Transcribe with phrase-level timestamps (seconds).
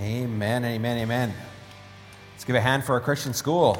[0.00, 1.34] Amen, amen, amen.
[2.32, 3.76] Let's give a hand for our Christian school.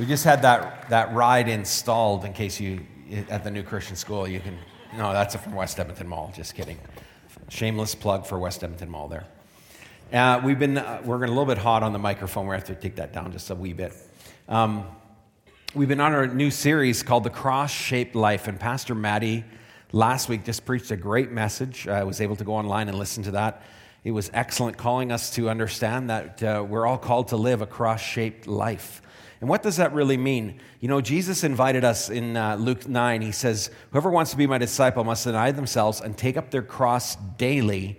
[0.00, 2.84] We just had that, that ride installed in case you,
[3.30, 4.58] at the new Christian school, you can,
[4.96, 6.76] no, that's from West Edmonton Mall, just kidding.
[7.48, 9.24] Shameless plug for West Edmonton Mall there.
[10.12, 12.48] Uh, we've been, uh, we're a little bit hot on the microphone.
[12.48, 13.92] We have to take that down just a wee bit.
[14.48, 14.88] Um,
[15.72, 19.44] we've been on our new series called The Cross Shaped Life, and Pastor Maddie
[19.92, 21.86] last week just preached a great message.
[21.86, 23.62] I was able to go online and listen to that.
[24.04, 27.66] It was excellent, calling us to understand that uh, we're all called to live a
[27.66, 29.00] cross shaped life.
[29.40, 30.60] And what does that really mean?
[30.80, 33.22] You know, Jesus invited us in uh, Luke 9.
[33.22, 36.62] He says, Whoever wants to be my disciple must deny themselves and take up their
[36.62, 37.98] cross daily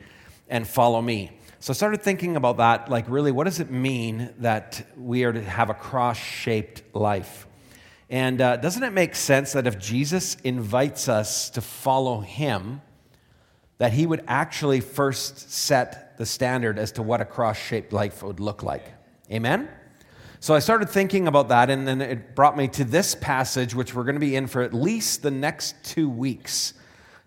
[0.50, 1.32] and follow me.
[1.60, 2.90] So I started thinking about that.
[2.90, 7.48] Like, really, what does it mean that we are to have a cross shaped life?
[8.10, 12.82] And uh, doesn't it make sense that if Jesus invites us to follow him,
[13.78, 18.22] that he would actually first set the standard as to what a cross shaped life
[18.24, 18.86] would look like?
[19.32, 19.68] Amen?
[20.40, 23.96] So I started thinking about that, and then it brought me to this passage, which
[23.96, 26.74] we're going to be in for at least the next two weeks,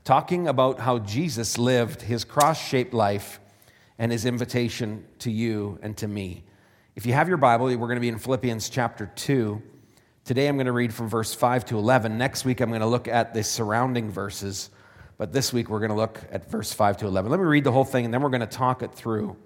[0.05, 3.41] talking about how Jesus lived his cross shaped life
[3.99, 6.45] and his invitation to you and to me.
[6.95, 9.63] If you have your Bible, we're going to be in Philippians chapter 2.
[10.27, 12.19] Today I'm going to read from verse 5 to 11.
[12.19, 14.71] Next week I'm going to look at the surrounding verses,
[15.19, 17.31] but this week we're going to look at verse 5 to 11.
[17.31, 19.37] Let me read the whole thing, and then we're going to talk it through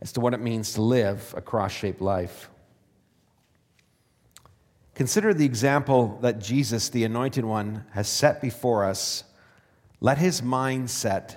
[0.00, 2.48] as to what it means to live a cross shaped life.
[4.94, 9.24] Consider the example that Jesus, the Anointed One, has set before us.
[10.00, 11.36] Let his mindset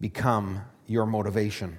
[0.00, 1.78] become your motivation.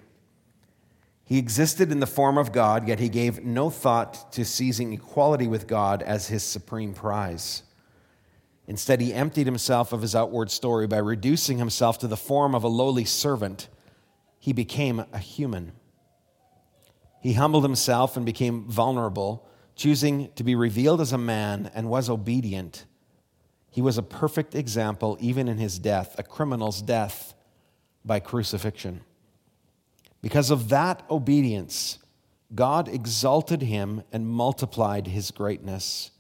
[1.32, 5.48] He existed in the form of God, yet he gave no thought to seizing equality
[5.48, 7.64] with God as his supreme prize.
[8.68, 12.66] Instead, he emptied himself of his outward story by reducing himself to the form of
[12.66, 13.70] a lowly servant.
[14.40, 15.72] He became a human.
[17.22, 22.10] He humbled himself and became vulnerable choosing to be revealed as a man and was
[22.10, 22.84] obedient.
[23.70, 27.36] He was a perfect example, even in his death, a criminal's death
[28.04, 29.06] by crucifixion.
[30.22, 31.98] Because of that obedience,
[32.54, 36.12] God exalted him and multiplied his greatness.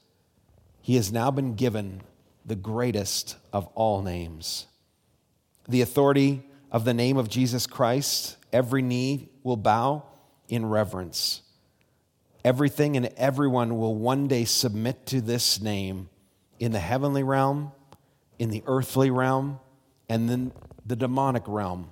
[0.82, 2.02] He has now been given
[2.46, 4.68] the greatest of all names.
[5.68, 10.04] The authority of the name of Jesus Christ, every knee will bow
[10.48, 11.42] in reverence.
[12.44, 16.10] Everything and everyone will one day submit to this name
[16.60, 17.72] in the heavenly realm,
[18.40, 19.60] in the earthly realm,
[20.10, 20.52] and then
[20.86, 21.90] the demonic realm.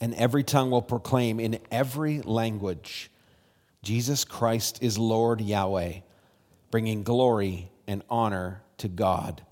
[0.00, 3.10] And every tongue will proclaim in every language
[3.82, 6.00] Jesus Christ is Lord Yahweh,
[6.70, 9.42] bringing glory and honor to God,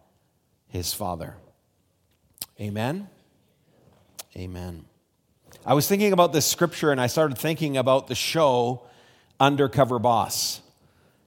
[0.69, 1.37] his Father.
[2.59, 3.09] Amen.
[4.35, 4.87] Amen.
[5.67, 8.83] I was thinking about this scripture and I started thinking about the show
[9.39, 10.63] Undercover Boss.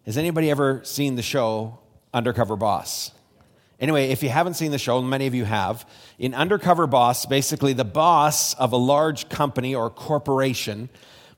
[0.05, 1.79] Has anybody ever seen the show
[2.13, 3.11] Undercover Boss?
[3.80, 5.88] Anyway, if you haven't seen the show, many of you have,
[6.18, 10.88] in Undercover Boss, basically the boss of a large company or corporation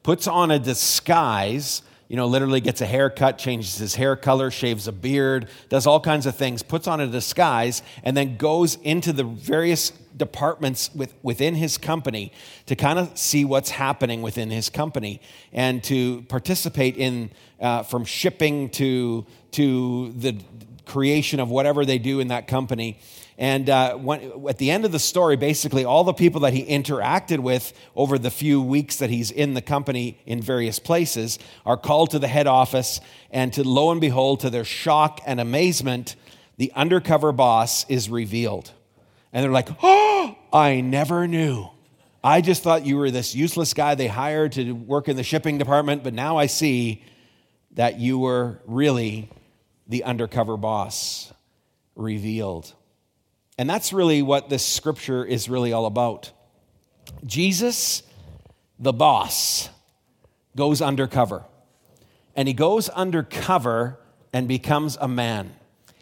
[0.04, 4.88] puts on a disguise, you know, literally gets a haircut, changes his hair color, shaves
[4.88, 9.12] a beard, does all kinds of things, puts on a disguise, and then goes into
[9.12, 12.32] the various departments with, within his company
[12.66, 15.22] to kind of see what's happening within his company
[15.52, 20.42] and to participate in uh, from shipping to, to the
[20.86, 23.00] creation of whatever they do in that company.
[23.38, 26.66] And uh, when, at the end of the story, basically, all the people that he
[26.66, 31.78] interacted with over the few weeks that he's in the company in various places are
[31.78, 33.00] called to the head office.
[33.30, 36.16] And to lo and behold, to their shock and amazement,
[36.58, 38.72] the undercover boss is revealed.
[39.32, 41.70] And they're like, oh, I never knew.
[42.24, 45.60] I just thought you were this useless guy they hired to work in the shipping
[45.60, 47.04] department, but now I see
[47.74, 49.30] that you were really
[49.88, 51.34] the undercover boss
[51.96, 52.74] revealed.
[53.58, 56.32] And that's really what this scripture is really all about.
[57.26, 58.04] Jesus,
[58.78, 59.70] the boss,
[60.56, 61.46] goes undercover.
[62.36, 64.00] And he goes undercover
[64.34, 65.56] and becomes a man.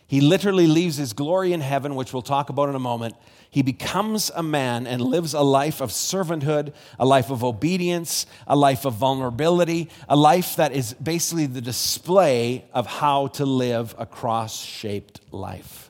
[0.08, 3.16] He literally leaves his glory in heaven, which we'll talk about in a moment.
[3.56, 8.54] He becomes a man and lives a life of servanthood, a life of obedience, a
[8.54, 14.06] life of vulnerability, a life that is basically the display of how to live a
[14.06, 15.90] cross shaped life.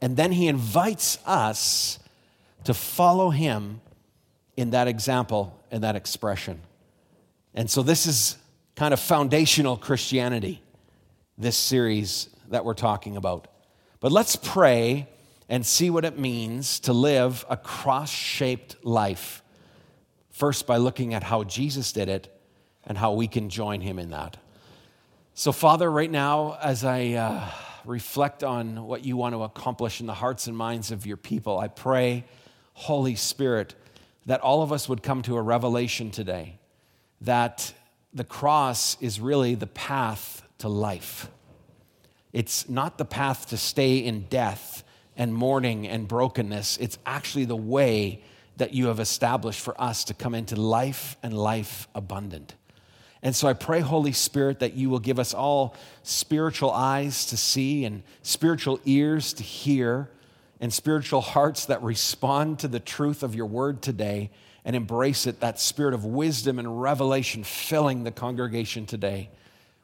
[0.00, 1.98] And then he invites us
[2.62, 3.80] to follow him
[4.56, 6.60] in that example and that expression.
[7.52, 8.38] And so, this is
[8.76, 10.62] kind of foundational Christianity,
[11.36, 13.48] this series that we're talking about.
[13.98, 15.08] But let's pray
[15.48, 19.42] and see what it means to live a cross shaped life.
[20.30, 22.30] First, by looking at how Jesus did it
[22.86, 24.36] and how we can join him in that.
[25.34, 27.50] So, Father, right now, as I uh,
[27.84, 31.58] reflect on what you want to accomplish in the hearts and minds of your people,
[31.58, 32.24] I pray,
[32.74, 33.74] Holy Spirit,
[34.26, 36.58] that all of us would come to a revelation today
[37.20, 37.72] that
[38.12, 41.28] the cross is really the path to life.
[42.32, 44.83] It's not the path to stay in death
[45.16, 46.76] and mourning and brokenness.
[46.78, 48.22] It's actually the way
[48.56, 52.54] that you have established for us to come into life and life abundant.
[53.22, 57.36] And so I pray, Holy Spirit, that you will give us all spiritual eyes to
[57.36, 60.10] see and spiritual ears to hear
[60.60, 64.30] and spiritual hearts that respond to the truth of your word today
[64.64, 69.30] and embrace it, that spirit of wisdom and revelation filling the congregation today.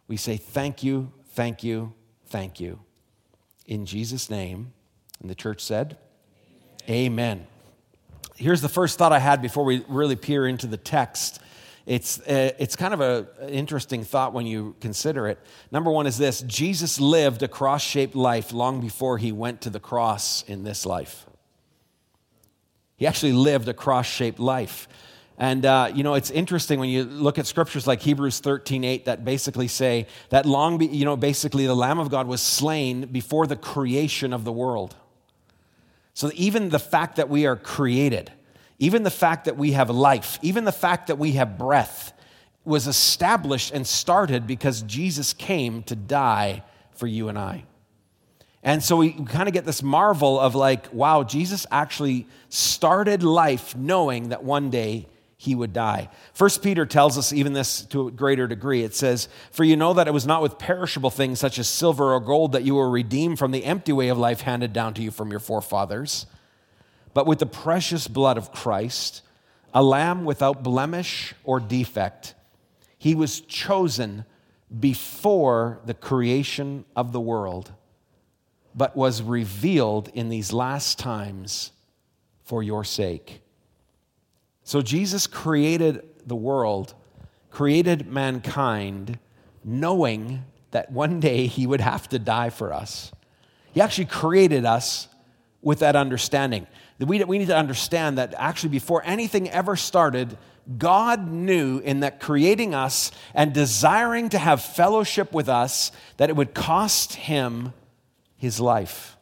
[0.07, 1.95] We say thank you, thank you,
[2.27, 2.81] thank you.
[3.67, 4.73] In Jesus' name.
[5.21, 5.97] And the church said,
[6.89, 7.07] Amen.
[7.13, 7.47] Amen.
[8.37, 11.41] Here's the first thought I had before we really peer into the text
[11.91, 15.39] it's, uh, it's kind of an interesting thought when you consider it.
[15.73, 19.71] Number one is this Jesus lived a cross shaped life long before he went to
[19.71, 21.27] the cross in this life.
[22.97, 24.87] He actually lived a cross shaped life.
[25.39, 29.07] And, uh, you know, it's interesting when you look at scriptures like Hebrews 13 8
[29.07, 33.07] that basically say that long, be, you know, basically the Lamb of God was slain
[33.07, 34.95] before the creation of the world.
[36.21, 38.31] So even the fact that we are created,
[38.79, 42.13] even the fact that we have life, even the fact that we have breath,
[42.63, 47.65] was established and started because Jesus came to die for you and I.
[48.63, 53.75] And so we kind of get this marvel of like, wow, Jesus actually started life
[53.75, 55.07] knowing that one day
[55.41, 56.11] he would die.
[56.35, 58.83] First Peter tells us even this to a greater degree.
[58.83, 62.13] It says, For you know that it was not with perishable things such as silver
[62.13, 65.03] or gold that you were redeemed from the empty way of life handed down to
[65.03, 66.27] you from your forefathers
[67.15, 69.23] but with the precious blood of Christ,
[69.75, 72.35] a lamb without blemish or defect.
[72.99, 74.25] He was chosen
[74.79, 77.73] before the creation of the world,
[78.75, 81.73] but was revealed in these last times
[82.45, 83.41] for your sake.
[84.71, 86.95] So Jesus created the world,
[87.51, 89.19] created mankind,
[89.65, 93.11] knowing that one day he would have to die for us.
[93.73, 95.09] He actually created us
[95.61, 96.69] with that understanding
[97.07, 100.37] we, we need to understand that actually, before anything ever started,
[100.77, 106.37] God knew in that creating us and desiring to have fellowship with us that it
[106.37, 107.73] would cost him
[108.37, 109.17] his life.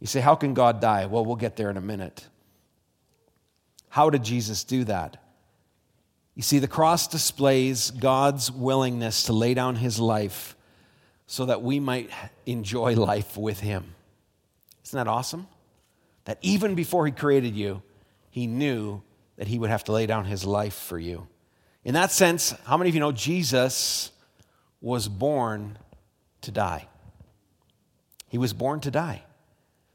[0.00, 1.06] You say, How can God die?
[1.06, 2.26] Well, we'll get there in a minute.
[3.92, 5.16] How did Jesus do that?
[6.34, 10.56] You see, the cross displays God's willingness to lay down his life
[11.26, 12.10] so that we might
[12.46, 13.94] enjoy life with him.
[14.84, 15.46] Isn't that awesome?
[16.24, 17.82] that even before he created you,
[18.30, 19.02] he knew
[19.36, 21.26] that he would have to lay down his life for you.
[21.84, 24.12] In that sense, how many of you know Jesus
[24.80, 25.78] was born
[26.42, 26.86] to die?
[28.28, 29.24] He was born to die.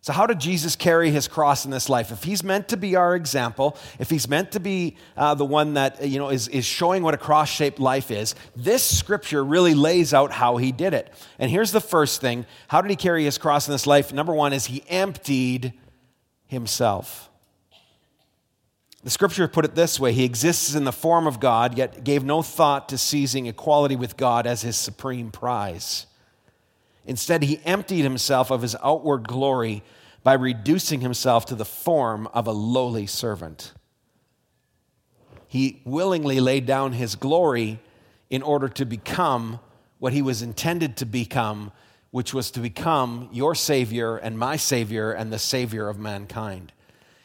[0.07, 2.13] So, how did Jesus carry his cross in this life?
[2.13, 5.73] If he's meant to be our example, if he's meant to be uh, the one
[5.73, 9.73] that you know is, is showing what a cross shaped life is, this scripture really
[9.73, 11.13] lays out how he did it.
[11.39, 14.13] And here's the first thing how did he carry his cross in this life?
[14.13, 15.73] Number one is he emptied
[16.45, 17.29] himself.
[19.03, 22.23] The scripture put it this way He exists in the form of God, yet gave
[22.23, 26.05] no thought to seizing equality with God as his supreme prize.
[27.05, 29.83] Instead, he emptied himself of his outward glory
[30.23, 33.73] by reducing himself to the form of a lowly servant.
[35.47, 37.79] He willingly laid down his glory
[38.29, 39.59] in order to become
[39.99, 41.71] what he was intended to become
[42.11, 46.71] which was to become your Savior and my Savior and the Savior of mankind.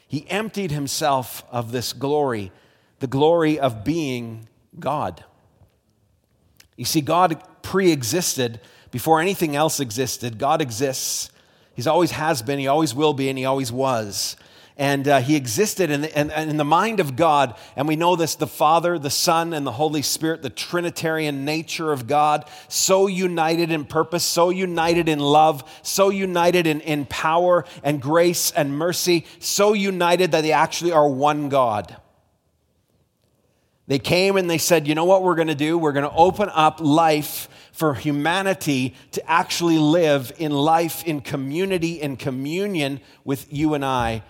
[0.07, 2.53] He emptied himself of this glory,
[2.99, 5.25] the glory of being God.
[6.77, 10.39] You see, God pre existed before anything else existed.
[10.39, 11.31] God exists.
[11.75, 14.37] He's always has been, He always will be, and He always was
[14.77, 17.57] and uh, he existed in the, in, in the mind of God.
[17.77, 21.93] And we know this the Father, the Son, and the Holy Spirit, the Trinitarian nature
[21.93, 27.65] of God, so united in purpose, so united in love, so united in, in power
[27.83, 31.97] and grace and mercy, so united that they actually are one God.
[33.89, 35.77] They came and they said, You know what we're going to do?
[35.77, 42.01] We're going to open up life for humanity to actually live in life, in community,
[42.01, 44.23] in communion with you and I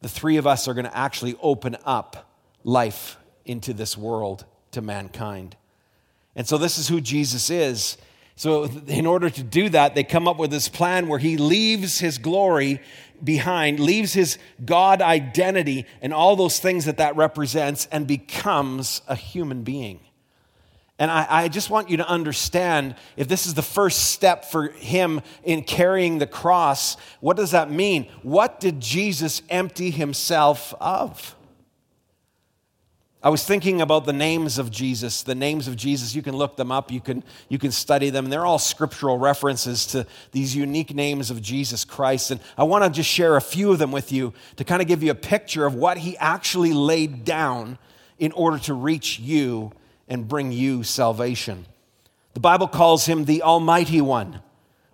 [0.00, 2.30] the three of us are going to actually open up
[2.64, 5.56] life into this world to mankind.
[6.36, 7.96] And so, this is who Jesus is.
[8.36, 11.98] So, in order to do that, they come up with this plan where he leaves
[11.98, 12.80] his glory
[13.22, 19.16] behind, leaves his God identity and all those things that that represents, and becomes a
[19.16, 19.98] human being.
[20.98, 24.68] And I, I, just want you to understand if this is the first step for
[24.68, 28.08] him in carrying the cross, what does that mean?
[28.22, 31.36] What did Jesus empty himself of?
[33.20, 35.22] I was thinking about the names of Jesus.
[35.22, 38.30] The names of Jesus, you can look them up, you can, you can study them.
[38.30, 42.30] They're all scriptural references to these unique names of Jesus Christ.
[42.30, 44.86] And I want to just share a few of them with you to kind of
[44.86, 47.78] give you a picture of what he actually laid down
[48.18, 49.72] in order to reach you
[50.08, 51.66] and bring you salvation.
[52.34, 54.40] The Bible calls him the Almighty One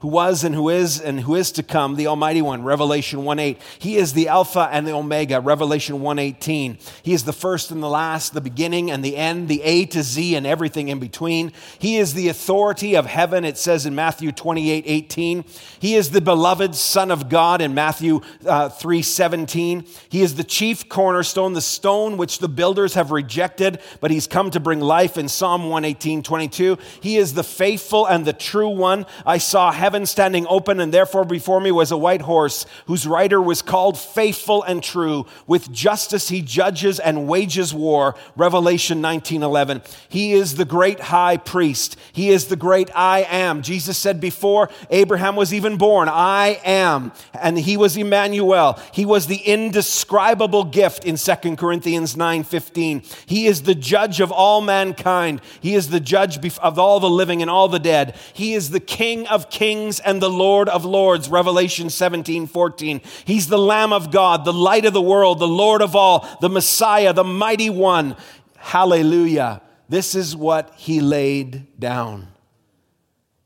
[0.04, 3.56] who was and who is and who is to come, the Almighty One, Revelation 1:8.
[3.78, 6.76] He is the Alpha and the Omega, Revelation 1:18.
[7.02, 10.02] He is the first and the last, the beginning and the end, the A to
[10.02, 11.52] Z and everything in between.
[11.78, 15.42] He is the authority of heaven, it says in Matthew 28:18.
[15.78, 19.86] He is the beloved Son of God in Matthew uh, 3:17.
[20.10, 24.50] He is the chief cornerstone, the stone which the builders have rejected, but he's come
[24.50, 26.78] to bring life in Psalm 118:22.
[27.00, 29.06] He is the faithful and the true one.
[29.24, 33.06] I saw heaven heaven standing open, and therefore before me was a white horse, whose
[33.06, 35.24] rider was called Faithful and True.
[35.46, 38.16] With justice he judges and wages war.
[38.34, 39.82] Revelation 19:11.
[40.08, 41.96] He is the great high priest.
[42.12, 43.62] He is the great I am.
[43.62, 47.12] Jesus said before Abraham was even born, I am.
[47.32, 48.76] And he was Emmanuel.
[48.90, 53.04] He was the indescribable gift in 2 Corinthians 9:15.
[53.26, 55.40] He is the judge of all mankind.
[55.60, 58.16] He is the judge of all the living and all the dead.
[58.32, 63.00] He is the king of kings kings and the Lord of lords, Revelation 17, 14.
[63.24, 66.48] He's the Lamb of God, the light of the world, the Lord of all, the
[66.48, 68.16] Messiah, the mighty one.
[68.56, 69.60] Hallelujah.
[69.88, 72.28] This is what he laid down.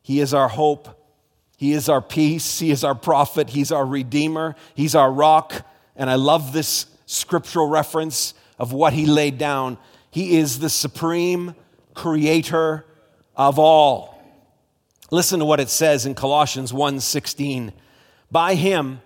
[0.02, 0.94] He is our hope.
[1.56, 2.60] He is our peace.
[2.60, 3.50] He is our prophet.
[3.50, 4.54] He's our redeemer.
[4.74, 5.66] He's our rock.
[5.96, 9.76] And I love this scriptural reference of what he laid down.
[10.10, 11.56] He is the supreme
[11.94, 12.84] creator
[13.36, 14.17] of all.
[15.10, 17.72] Listen to what it says in Colossians 1:16.
[18.30, 19.00] By him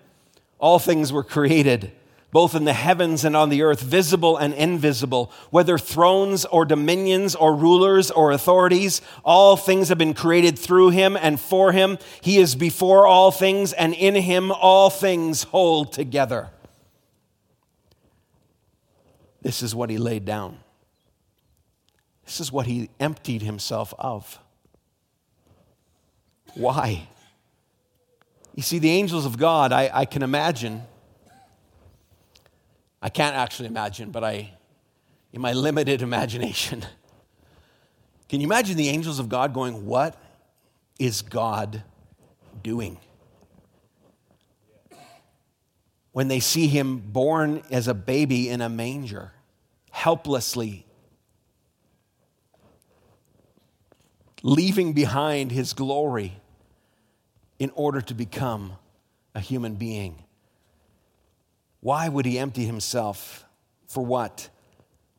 [0.59, 1.93] all things were created,
[2.33, 7.35] both in the heavens and on the earth, visible and invisible, whether thrones or dominions
[7.35, 11.99] or rulers or authorities, all things have been created through him and for him.
[12.21, 16.51] He is before all things, and in him all things hold together.
[19.43, 20.59] This is what he laid down.
[22.25, 24.39] This is what he emptied himself of.
[26.55, 27.09] Why?
[28.55, 30.83] You see, the angels of God, I, I can imagine.
[33.01, 34.53] I can't actually imagine, but I,
[35.33, 36.85] in my limited imagination,
[38.29, 40.17] can you imagine the angels of God going, What
[40.99, 41.83] is God
[42.63, 42.99] doing?
[46.13, 49.33] When they see him born as a baby in a manger,
[49.91, 50.85] helplessly
[54.43, 56.42] leaving behind his glory
[57.63, 58.73] in order to become
[59.37, 60.25] a human being.
[61.79, 63.45] Why would he empty himself?
[63.87, 64.49] For what?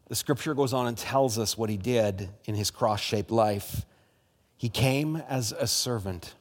[0.09, 3.85] The scripture goes on and tells us what he did in his cross shaped life.
[4.57, 6.33] He came as a servant.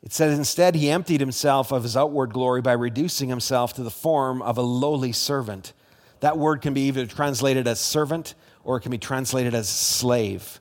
[0.00, 3.90] It says instead he emptied himself of his outward glory by reducing himself to the
[3.90, 5.72] form of a lowly servant.
[6.20, 10.60] That word can be either translated as servant or it can be translated as slave.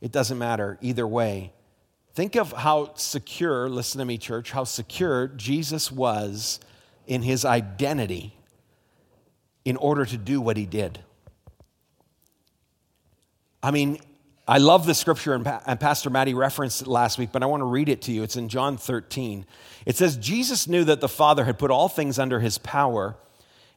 [0.00, 1.52] It doesn't matter either way.
[2.16, 6.60] Think of how secure, listen to me, church, how secure Jesus was
[7.06, 8.34] in his identity
[9.66, 10.98] in order to do what he did.
[13.62, 13.98] I mean,
[14.48, 15.44] I love the scripture, and,
[15.78, 18.22] Pastor Maddie referenced it last week, but I want to read it to you.
[18.22, 19.44] It's in John 13.
[19.84, 23.18] It says, Jesus knew that the Father had put all things under his power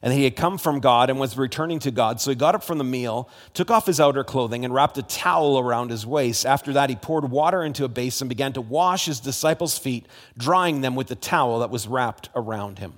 [0.02, 2.20] and he had come from God and was returning to God.
[2.20, 5.02] So he got up from the meal, took off his outer clothing, and wrapped a
[5.02, 6.46] towel around his waist.
[6.46, 10.06] After that, he poured water into a basin and began to wash his disciples' feet,
[10.38, 12.94] drying them with the towel that was wrapped around him.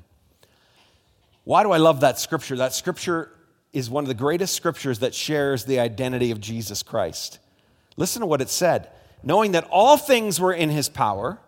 [1.44, 2.56] Why do I love that scripture?
[2.56, 3.32] That scripture
[3.72, 7.40] is one of the greatest scriptures that shares the identity of Jesus Christ.
[7.96, 8.90] Listen to what it said
[9.24, 11.38] knowing that all things were in his power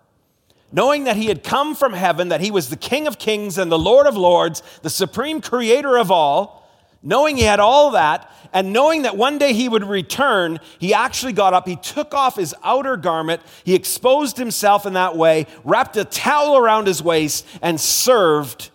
[0.74, 3.70] knowing that he had come from heaven, that he was the King of kings and
[3.70, 6.68] the Lord of lords, the supreme creator of all,
[7.00, 11.32] knowing he had all that, and knowing that one day he would return, he actually
[11.32, 15.96] got up, he took off his outer garment, he exposed himself in that way, wrapped
[15.96, 18.70] a towel around his waist, and served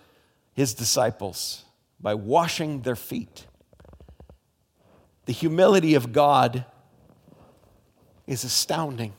[0.54, 1.66] his disciples
[2.00, 3.46] by washing their feet.
[5.26, 6.64] The humility of God
[8.26, 9.12] is astounding.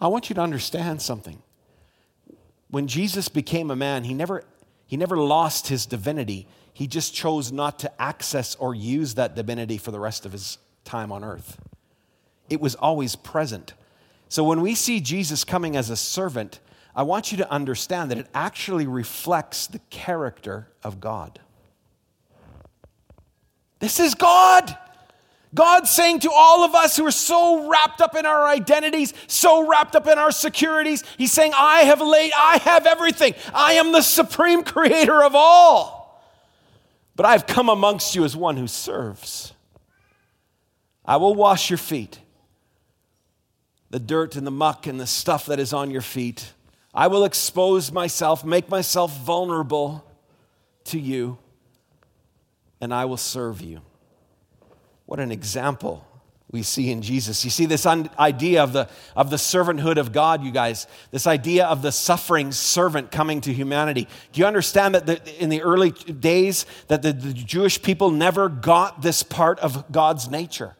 [0.00, 1.42] I want you to understand something.
[2.70, 4.44] when Jesus became a man, he never,
[4.86, 6.46] he never lost his divinity.
[6.72, 10.58] He just chose not to access or use that divinity for the rest of his
[10.84, 11.58] time on earth.
[12.50, 13.74] It was always present.
[14.28, 16.60] So when we see Jesus coming as a servant,
[16.94, 21.40] I want you to understand that it actually reflects the character of God.
[23.78, 24.76] This is God.
[25.54, 29.66] God saying to all of us who are so wrapped up in our identities, so
[29.66, 33.34] wrapped up in our securities, He's saying, I have laid, I have everything.
[33.54, 36.22] I am the supreme creator of all.
[37.16, 39.52] But I've come amongst you as one who serves.
[41.04, 42.20] I will wash your feet,
[43.88, 46.52] the dirt and the muck and the stuff that is on your feet.
[46.92, 50.04] I will expose myself, make myself vulnerable
[50.84, 51.38] to you,
[52.80, 53.80] and I will serve you.
[55.08, 56.06] What an example
[56.50, 57.42] we see in Jesus.
[57.42, 61.64] You see this idea of the, of the servanthood of God, you guys, this idea
[61.64, 64.06] of the suffering servant coming to humanity.
[64.32, 68.50] Do you understand that the, in the early days that the, the Jewish people never
[68.50, 70.76] got this part of God's nature?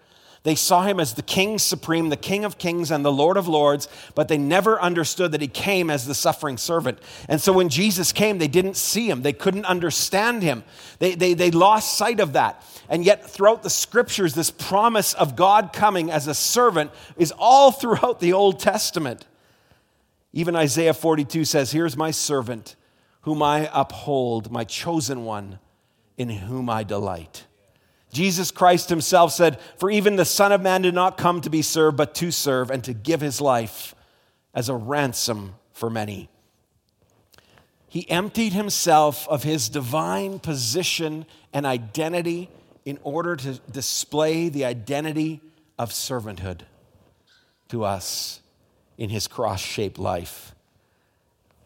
[0.48, 3.46] They saw him as the king supreme, the king of kings, and the lord of
[3.46, 7.00] lords, but they never understood that he came as the suffering servant.
[7.28, 10.64] And so when Jesus came, they didn't see him, they couldn't understand him.
[11.00, 12.64] They, they, they lost sight of that.
[12.88, 17.70] And yet, throughout the scriptures, this promise of God coming as a servant is all
[17.70, 19.26] throughout the Old Testament.
[20.32, 22.74] Even Isaiah 42 says, Here's my servant,
[23.20, 25.58] whom I uphold, my chosen one,
[26.16, 27.44] in whom I delight.
[28.12, 31.62] Jesus Christ himself said, For even the Son of Man did not come to be
[31.62, 33.94] served, but to serve and to give his life
[34.54, 36.28] as a ransom for many.
[37.88, 42.50] He emptied himself of his divine position and identity
[42.84, 45.40] in order to display the identity
[45.78, 46.62] of servanthood
[47.68, 48.40] to us
[48.96, 50.54] in his cross shaped life.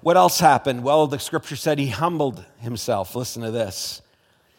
[0.01, 0.83] What else happened?
[0.83, 3.15] Well, the scripture said he humbled himself.
[3.15, 4.03] Listen to this.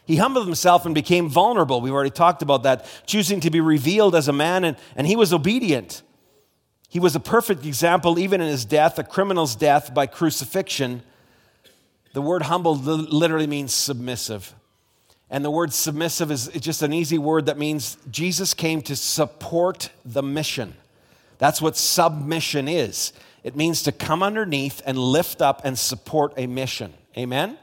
[0.06, 1.80] He humbled himself and became vulnerable.
[1.80, 5.16] We've already talked about that, choosing to be revealed as a man, and, and he
[5.16, 6.02] was obedient.
[6.90, 11.04] He was a perfect example, even in his death, a criminal's death by crucifixion.
[12.14, 14.54] The word humble literally means submissive.
[15.30, 19.90] And the word submissive is just an easy word that means Jesus came to support
[20.06, 20.76] the mission.
[21.40, 23.14] That's what submission is.
[23.44, 26.94] It means to come underneath and lift up and support a mission.
[27.18, 27.58] Amen?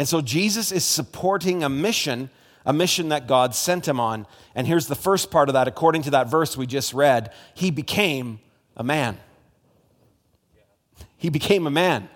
[0.00, 2.30] And so Jesus is supporting a mission,
[2.64, 4.26] a mission that God sent him on.
[4.54, 5.68] And here's the first part of that.
[5.68, 8.40] According to that verse we just read, he became
[8.78, 9.18] a man.
[11.18, 12.08] He became a man.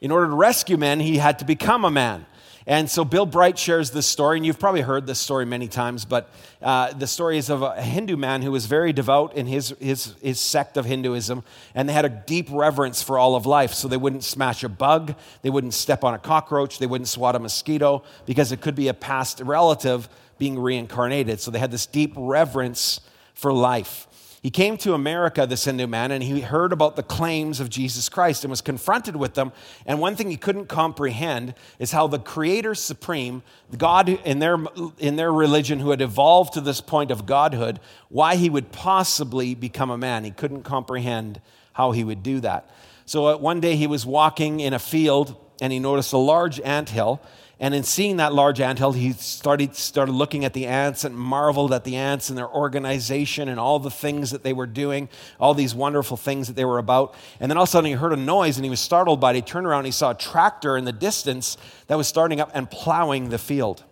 [0.00, 2.26] In order to rescue men, he had to become a man.
[2.66, 6.06] And so Bill Bright shares this story, and you've probably heard this story many times,
[6.06, 6.30] but
[6.62, 10.14] uh, the story is of a Hindu man who was very devout in his, his,
[10.22, 13.74] his sect of Hinduism, and they had a deep reverence for all of life.
[13.74, 17.36] So they wouldn't smash a bug, they wouldn't step on a cockroach, they wouldn't swat
[17.36, 21.40] a mosquito, because it could be a past relative being reincarnated.
[21.40, 23.00] So they had this deep reverence
[23.34, 24.08] for life.
[24.44, 28.10] He came to America, this Hindu man, and he heard about the claims of Jesus
[28.10, 29.52] Christ and was confronted with them.
[29.86, 33.42] And one thing he couldn't comprehend is how the Creator Supreme,
[33.78, 34.58] God in their,
[34.98, 37.80] in their religion who had evolved to this point of godhood,
[38.10, 40.24] why he would possibly become a man.
[40.24, 41.40] He couldn't comprehend
[41.72, 42.68] how he would do that.
[43.06, 46.60] So uh, one day he was walking in a field and he noticed a large
[46.60, 47.22] ant hill
[47.60, 51.16] and in seeing that large ant hill, he started, started looking at the ants and
[51.16, 55.08] marveled at the ants and their organization and all the things that they were doing,
[55.38, 57.14] all these wonderful things that they were about.
[57.38, 59.30] And then all of a sudden he heard a noise and he was startled by
[59.30, 59.36] it.
[59.36, 62.50] He turned around and he saw a tractor in the distance that was starting up
[62.54, 63.84] and plowing the field.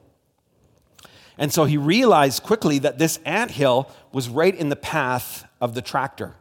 [1.38, 5.74] And so he realized quickly that this ant hill was right in the path of
[5.74, 6.34] the tractor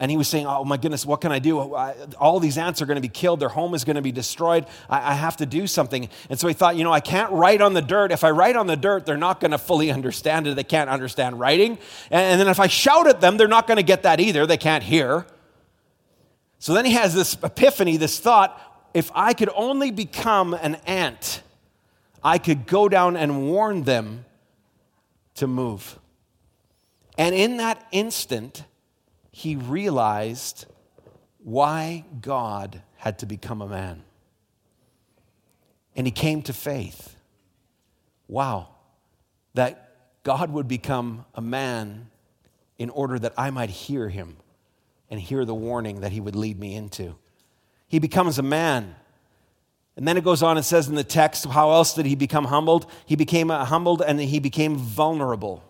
[0.00, 1.60] and he was saying, Oh my goodness, what can I do?
[1.60, 3.38] All these ants are going to be killed.
[3.38, 4.66] Their home is going to be destroyed.
[4.88, 6.08] I, have to do something.
[6.28, 8.10] And so he thought, You know, I can't write on the dirt.
[8.10, 10.56] If I write on the dirt, they're not going to fully understand it.
[10.56, 11.78] They can't understand writing.
[12.10, 14.46] And then if I shout at them, they're not going to get that either.
[14.46, 15.26] They can't hear.
[16.58, 18.60] So then he has this epiphany, this thought
[18.94, 21.42] if I could only become an ant,
[22.22, 24.24] I could go down and warn them
[25.36, 25.98] to move.
[27.16, 28.64] And in that instant,
[29.40, 30.66] he realized
[31.42, 34.02] why God had to become a man.
[35.96, 37.16] And he came to faith.
[38.28, 38.68] Wow,
[39.54, 42.10] that God would become a man
[42.78, 44.36] in order that I might hear him
[45.08, 47.16] and hear the warning that he would lead me into.
[47.88, 48.94] He becomes a man.
[49.96, 52.44] And then it goes on and says in the text, how else did he become
[52.44, 52.90] humbled?
[53.06, 55.64] He became humbled and he became vulnerable.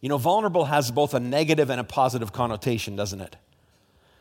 [0.00, 3.36] You know, vulnerable has both a negative and a positive connotation, doesn't it?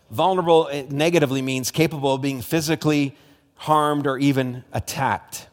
[0.09, 3.15] Vulnerable eh, negatively means capable of being physically
[3.55, 5.47] harmed or even attacked.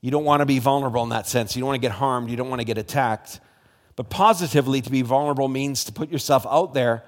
[0.00, 1.56] You don't want to be vulnerable in that sense.
[1.56, 2.30] You don't want to get harmed.
[2.30, 3.40] You don't want to get attacked.
[3.96, 7.02] But positively, to be vulnerable means to put yourself out there,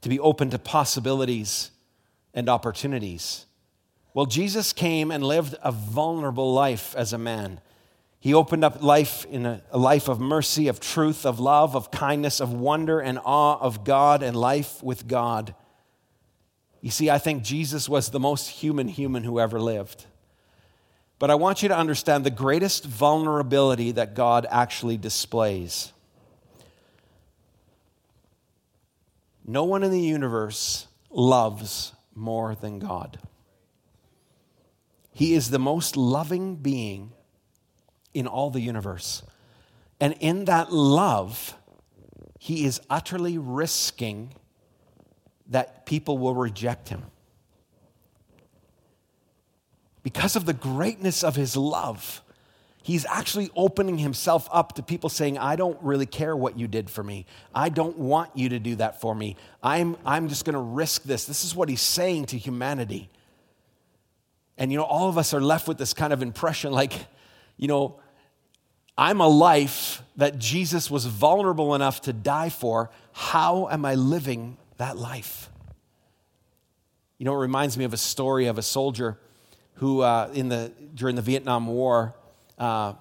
[0.00, 1.70] to be open to possibilities
[2.34, 3.46] and opportunities.
[4.14, 7.60] Well, Jesus came and lived a vulnerable life as a man.
[8.22, 11.90] He opened up life in a, a, life of mercy, of truth, of love, of
[11.90, 15.56] kindness, of wonder and awe of God and life with God.
[16.80, 20.06] You see, I think Jesus was the most human human who ever lived.
[21.18, 25.92] But I want you to understand the greatest vulnerability that God actually displays.
[29.44, 33.18] No one in the universe loves more than God.
[35.12, 37.14] He is the most loving being
[38.14, 39.22] in all the universe.
[40.00, 41.56] And in that love,
[42.38, 44.34] he is utterly risking
[45.48, 47.04] that people will reject him.
[50.02, 52.20] Because of the greatness of his love,
[52.82, 56.90] he's actually opening himself up to people saying, I don't really care what you did
[56.90, 57.26] for me.
[57.54, 59.36] I don't want you to do that for me.
[59.62, 61.24] I'm, I'm just going to risk this.
[61.26, 63.08] This is what he's saying to humanity.
[64.58, 66.92] And, you know, all of us are left with this kind of impression like,
[67.56, 68.00] you know,
[68.96, 72.90] I'm a life that Jesus was vulnerable enough to die for.
[73.12, 75.48] How am I living that life?
[77.18, 79.18] You know, it reminds me of a story of a soldier
[79.74, 82.14] who, uh, in the, during the Vietnam War,
[82.58, 82.94] uh,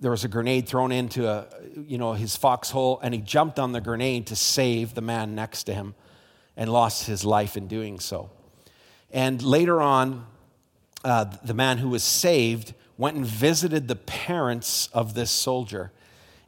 [0.00, 1.46] there was a grenade thrown into a,
[1.86, 5.64] you know, his foxhole, and he jumped on the grenade to save the man next
[5.64, 5.94] to him
[6.56, 8.28] and lost his life in doing so.
[9.10, 10.26] And later on,
[11.04, 15.90] uh, the man who was saved went and visited the parents of this soldier.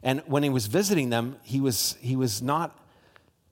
[0.01, 2.79] And when he was visiting them, he was, he was not,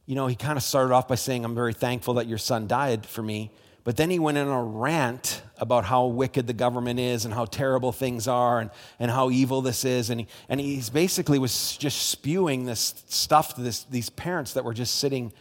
[0.05, 2.65] you know, he kind of started off by saying, I'm very thankful that your son
[2.65, 3.51] died for me.
[3.83, 7.43] But then he went in a rant about how wicked the government is and how
[7.43, 10.09] terrible things are and, and how evil this is.
[10.09, 14.63] And, he, and he's basically was just spewing this stuff to this, these parents that
[14.63, 15.33] were just sitting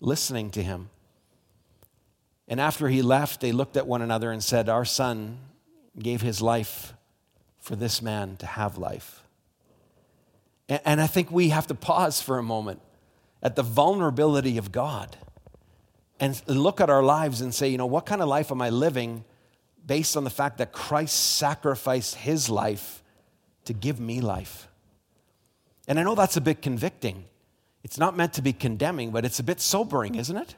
[0.00, 0.90] listening to him.
[2.46, 5.38] And after he left, they looked at one another and said, Our son
[5.98, 6.94] gave his life
[7.60, 9.22] for this man to have life.
[10.68, 12.80] And, I think we have to pause for a moment
[13.42, 15.16] at the vulnerability of God
[16.18, 18.70] and look at our lives and say, you know, what kind of life am I
[18.70, 19.24] living
[19.84, 23.02] based on the fact that Christ sacrificed his life
[23.66, 24.68] to give me life?
[25.86, 27.26] And I know that's a bit convicting.
[27.82, 30.54] It's not meant to be condemning, but it's a bit sobering, isn't it?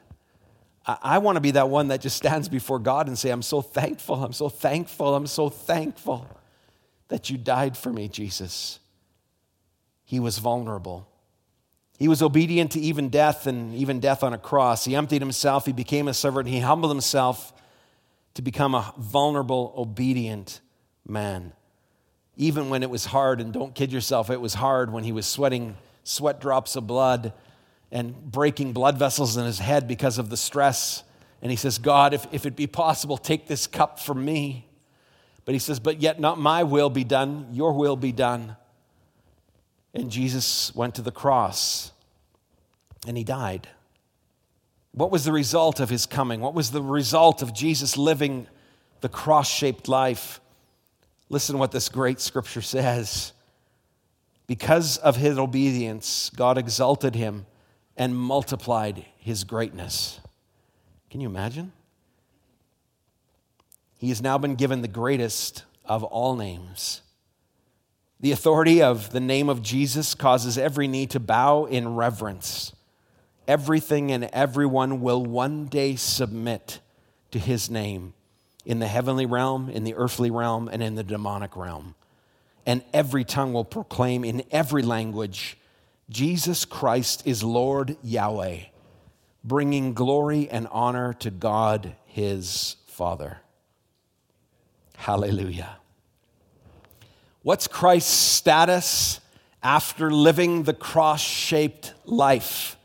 [0.87, 3.61] I, want to be that one that just stands before God and say, I'm so
[3.61, 6.25] thankful, I'm so thankful, I'm so thankful
[7.09, 8.79] that you died for me, Jesus.
[10.05, 11.05] He was vulnerable.
[11.99, 14.85] He was obedient to even death and even death on a cross.
[14.85, 17.51] He emptied himself, he became a servant, he humbled himself
[18.35, 20.61] to become a vulnerable, obedient
[21.05, 21.51] man.
[22.37, 25.25] Even when it was hard, and don't kid yourself, it was hard when he was
[25.25, 27.33] sweating sweat drops of blood
[27.91, 31.03] and breaking blood vessels in his head because of the stress.
[31.41, 34.67] And he says, God, if, if it be possible, take this cup from me.
[35.45, 38.57] But he says, But yet not my will be done, your will be done.
[39.93, 41.91] And Jesus went to the cross
[43.07, 43.67] and he died.
[44.91, 46.41] What was the result of his coming?
[46.41, 48.47] What was the result of Jesus living
[49.01, 50.41] the cross shaped life?
[51.29, 53.31] Listen what this great scripture says.
[54.47, 57.45] Because of his obedience, God exalted him
[57.97, 60.19] and multiplied his greatness.
[61.09, 61.73] Can you imagine?
[63.97, 67.01] He has now been given the greatest of all names.
[68.19, 72.73] The authority of the name of Jesus causes every knee to bow in reverence.
[73.47, 76.79] Everything and everyone will one day submit
[77.31, 78.13] to his name
[78.65, 81.95] in the heavenly realm, in the earthly realm, and in the demonic realm.
[82.65, 85.57] And every tongue will proclaim in every language
[86.09, 88.59] Jesus Christ is Lord Yahweh,
[89.43, 93.39] bringing glory and honor to God his Father.
[94.95, 95.77] Hallelujah.
[97.43, 99.19] What's Christ's status
[99.61, 102.77] after living the cross shaped life?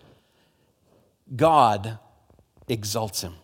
[1.34, 1.98] God
[2.68, 3.34] exalts him,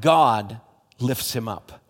[0.00, 0.60] God
[0.98, 1.81] lifts him up.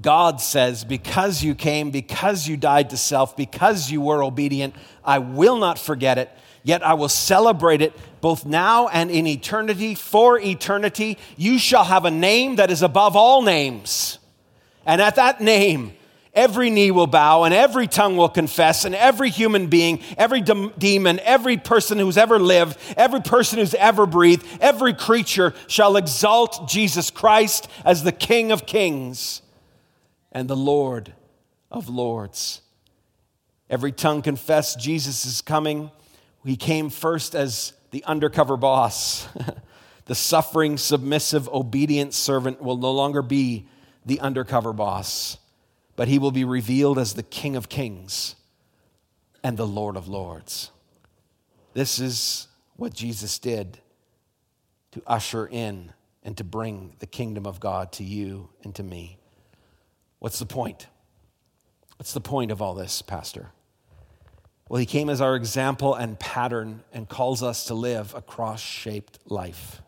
[0.00, 4.74] God says, Because you came, because you died to self, because you were obedient,
[5.04, 6.30] I will not forget it,
[6.62, 9.94] yet I will celebrate it both now and in eternity.
[9.94, 14.18] For eternity, you shall have a name that is above all names.
[14.86, 15.92] And at that name,
[16.34, 20.72] Every knee will bow and every tongue will confess, and every human being, every de-
[20.78, 26.66] demon, every person who's ever lived, every person who's ever breathed, every creature shall exalt
[26.70, 29.41] Jesus Christ as the King of kings
[30.32, 31.14] and the Lord
[31.70, 32.62] of lords.
[33.70, 35.90] Every tongue confess Jesus is coming.
[36.44, 39.28] He came first as the undercover boss.
[40.06, 43.68] the suffering, submissive, obedient servant will no longer be
[44.04, 45.38] the undercover boss
[45.96, 48.34] but he will be revealed as the King of Kings
[49.42, 50.70] and the Lord of Lords.
[51.74, 53.78] This is what Jesus did
[54.92, 55.92] to usher in
[56.22, 59.18] and to bring the kingdom of God to you and to me.
[60.22, 60.86] What's the point?
[61.96, 63.50] What's the point of all this, Pastor?
[64.68, 68.60] Well, he came as our example and pattern and calls us to live a cross
[68.60, 69.82] shaped life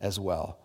[0.00, 0.58] as well.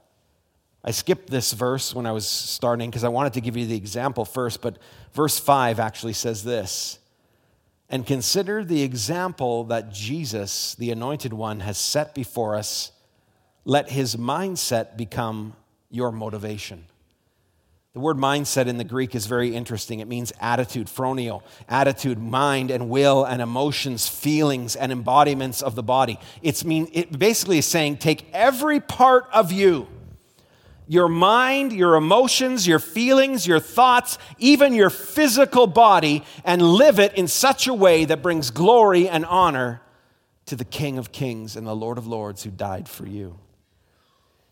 [0.83, 3.75] I skipped this verse when I was starting because I wanted to give you the
[3.75, 4.79] example first, but
[5.13, 6.97] verse 5 actually says this
[7.87, 12.91] And consider the example that Jesus, the anointed one, has set before us.
[13.65, 15.53] Let his mindset become
[15.91, 16.85] your motivation.
[17.95, 20.01] The word mindset in the Greek is very interesting.
[20.01, 25.81] It means attitude, phroneo, attitude, mind and will and emotions, feelings and embodiments of the
[25.81, 26.19] body.
[26.41, 29.87] It's mean it basically is saying take every part of you
[30.87, 37.13] your mind, your emotions, your feelings, your thoughts, even your physical body, and live it
[37.13, 39.81] in such a way that brings glory and honor
[40.47, 43.39] to the King of Kings and the Lord of Lords who died for you.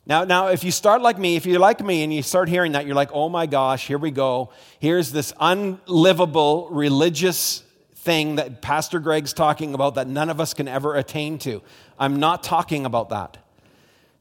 [0.06, 2.74] Now, now, if you start like me, if you're like me and you start hearing
[2.74, 4.52] that, you're like, oh my gosh, here we go.
[4.80, 7.64] Here's this unlivable religious
[7.96, 11.62] thing that Pastor Greg's talking about that none of us can ever attain to.
[11.98, 13.38] I'm not talking about that.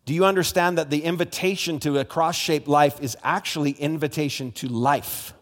[0.04, 4.68] Do you understand that the invitation to a cross shaped life is actually invitation to
[4.68, 5.34] life?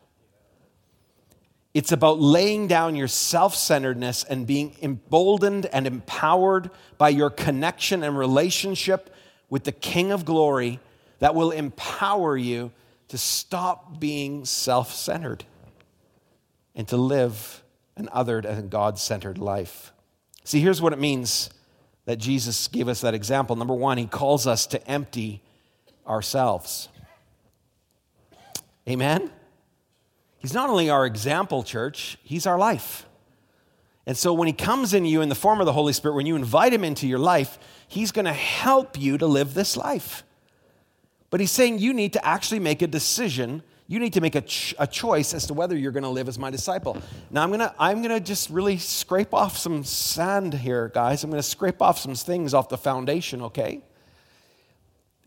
[1.74, 8.02] It's about laying down your self centeredness and being emboldened and empowered by your connection
[8.02, 9.14] and relationship
[9.50, 10.80] with the King of glory
[11.18, 12.72] that will empower you
[13.08, 15.44] to stop being self centered
[16.74, 17.62] and to live
[17.96, 19.92] an othered and God centered life.
[20.44, 21.50] See, here's what it means
[22.06, 23.56] that Jesus gave us that example.
[23.56, 25.42] Number one, he calls us to empty
[26.06, 26.88] ourselves.
[28.88, 29.30] Amen?
[30.38, 33.06] He's not only our example, church, he's our life.
[34.06, 36.26] And so when he comes in you in the form of the Holy Spirit, when
[36.26, 37.58] you invite him into your life,
[37.90, 40.22] he's going to help you to live this life.
[41.28, 44.42] But he's saying you need to actually make a decision you need to make a,
[44.42, 46.96] ch- a choice as to whether you're going to live as my disciple.
[47.28, 51.24] Now, I'm going to I'm to just really scrape off some sand here, guys.
[51.24, 53.80] I'm going to scrape off some things off the foundation, okay?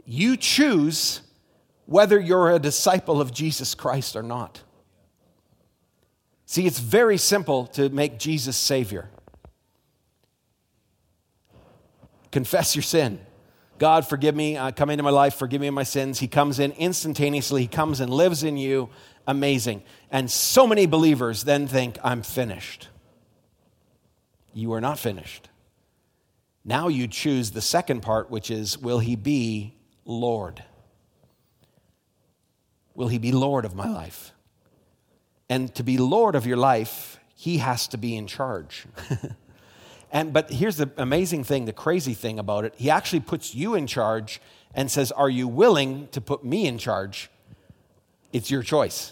[0.06, 1.20] You choose
[1.88, 4.62] whether you're a disciple of Jesus Christ or not.
[6.46, 9.10] See, it's very simple to make Jesus Savior.
[12.34, 13.20] Confess your sin.
[13.78, 16.18] God, forgive me, uh, come into my life, forgive me of my sins.
[16.18, 18.90] He comes in instantaneously, He comes and lives in you.
[19.28, 19.84] Amazing.
[20.10, 22.88] And so many believers then think, I'm finished.
[24.52, 25.50] You are not finished.
[26.66, 30.64] Now you choose the second part, which is, will He be Lord?
[32.96, 34.32] Will He be Lord of my life?
[35.50, 38.88] And to be Lord of your life, He has to be in charge.
[40.14, 42.76] And, but here's the amazing thing, the crazy thing about it.
[42.78, 44.40] He actually puts you in charge
[44.76, 47.32] and says, Are you willing to put me in charge?
[48.32, 49.12] It's your choice.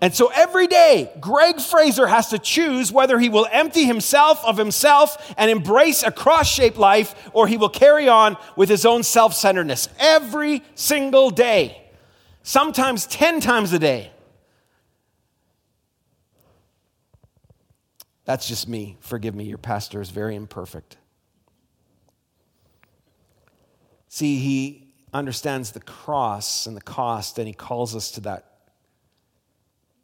[0.00, 4.56] And so every day, Greg Fraser has to choose whether he will empty himself of
[4.56, 9.02] himself and embrace a cross shaped life or he will carry on with his own
[9.02, 11.82] self centeredness every single day,
[12.44, 14.12] sometimes 10 times a day.
[18.24, 18.96] That's just me.
[19.00, 19.44] Forgive me.
[19.44, 20.96] Your pastor is very imperfect.
[24.08, 28.54] See, he understands the cross and the cost, and he calls us to that.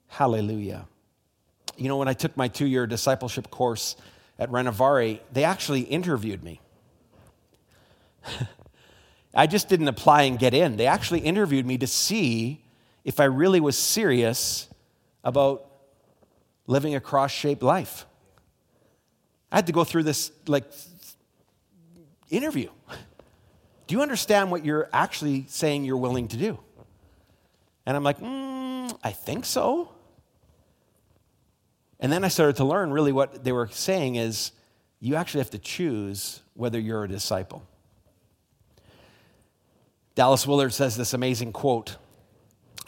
[0.08, 0.86] Hallelujah.
[1.76, 3.96] You know, when I took my two year discipleship course
[4.38, 6.60] at Renovare, they actually interviewed me.
[9.34, 10.76] I just didn't apply and get in.
[10.76, 12.64] They actually interviewed me to see
[13.04, 14.68] if I really was serious
[15.22, 15.64] about
[16.66, 18.06] living a cross shaped life.
[19.50, 20.64] I had to go through this like
[22.28, 22.70] interview.
[23.86, 26.58] Do you understand what you're actually saying you're willing to do?
[27.86, 29.90] And I'm like, mm, I think so.
[31.98, 34.52] And then I started to learn really what they were saying is
[35.00, 37.64] you actually have to choose whether you're a disciple.
[40.14, 41.96] Dallas Willard says this amazing quote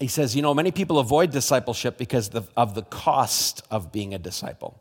[0.03, 4.19] he says, You know, many people avoid discipleship because of the cost of being a
[4.19, 4.81] disciple.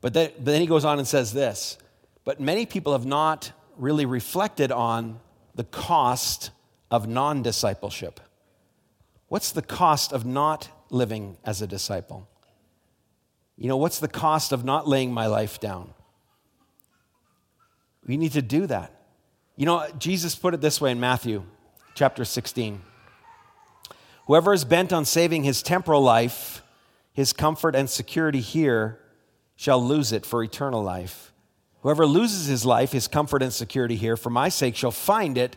[0.00, 1.78] But then, but then he goes on and says this
[2.24, 5.20] But many people have not really reflected on
[5.54, 6.50] the cost
[6.90, 8.20] of non discipleship.
[9.28, 12.28] What's the cost of not living as a disciple?
[13.56, 15.92] You know, what's the cost of not laying my life down?
[18.06, 18.92] We need to do that.
[19.56, 21.44] You know, Jesus put it this way in Matthew
[21.94, 22.80] chapter 16.
[24.26, 26.62] Whoever is bent on saving his temporal life,
[27.12, 28.99] his comfort and security here,
[29.60, 31.34] shall lose it for eternal life.
[31.82, 35.54] Whoever loses his life, his comfort and security here, for my sake, shall find it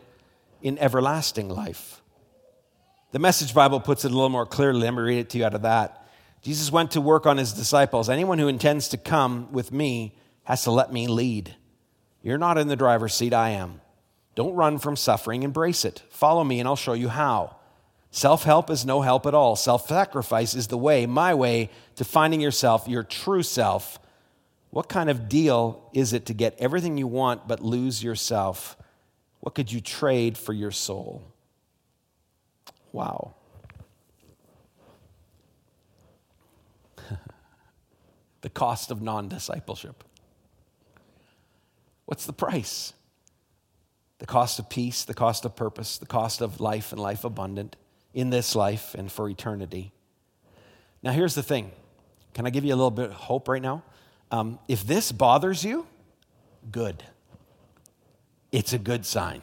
[0.61, 2.01] in everlasting life.
[3.13, 4.81] The Message Bible puts it a little more clearly.
[4.81, 6.05] Let me read it to you out of that.
[6.41, 8.09] Jesus went to work on his disciples.
[8.09, 11.55] Anyone who intends to come with me has to let me lead.
[12.21, 13.79] You're not in the driver's seat, I am.
[14.35, 16.03] Don't run from suffering, embrace it.
[16.09, 17.55] Follow me, and I'll show you how.
[18.13, 19.55] Self help is no help at all.
[19.55, 23.97] Self sacrifice is the way, my way, to finding yourself, your true self.
[24.69, 28.77] What kind of deal is it to get everything you want but lose yourself?
[29.39, 31.23] What could you trade for your soul?
[32.91, 33.33] Wow.
[38.41, 40.03] the cost of non discipleship.
[42.05, 42.93] What's the price?
[44.19, 47.75] The cost of peace, the cost of purpose, the cost of life and life abundant
[48.13, 49.91] in this life and for eternity.
[51.01, 51.71] Now, here's the thing.
[52.33, 53.83] Can I give you a little bit of hope right now?
[54.31, 55.85] Um, if this bothers you,
[56.71, 57.03] good.
[58.51, 59.41] It's a good sign.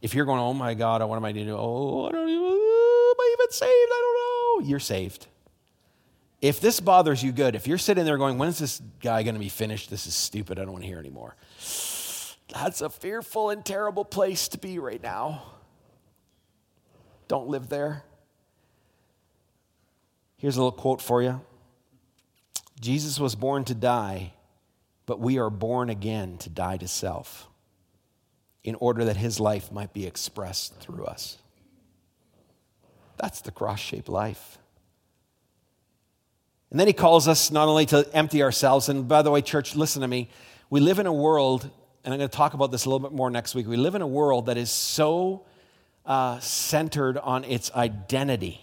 [0.00, 1.50] If you're going, oh my God, what am I doing?
[1.50, 3.70] Oh, I don't even, am I even saved?
[3.70, 4.68] I don't know.
[4.68, 5.26] You're saved.
[6.40, 7.54] If this bothers you, good.
[7.54, 9.90] If you're sitting there going, when's this guy going to be finished?
[9.90, 10.58] This is stupid.
[10.58, 11.36] I don't want to hear anymore.
[12.54, 15.42] That's a fearful and terrible place to be right now.
[17.30, 18.02] Don't live there.
[20.36, 21.40] Here's a little quote for you
[22.80, 24.32] Jesus was born to die,
[25.06, 27.46] but we are born again to die to self
[28.64, 31.38] in order that his life might be expressed through us.
[33.16, 34.58] That's the cross shaped life.
[36.72, 39.76] And then he calls us not only to empty ourselves, and by the way, church,
[39.76, 40.30] listen to me.
[40.68, 41.62] We live in a world,
[42.02, 43.68] and I'm going to talk about this a little bit more next week.
[43.68, 45.46] We live in a world that is so
[46.06, 48.60] uh, centered on its identity.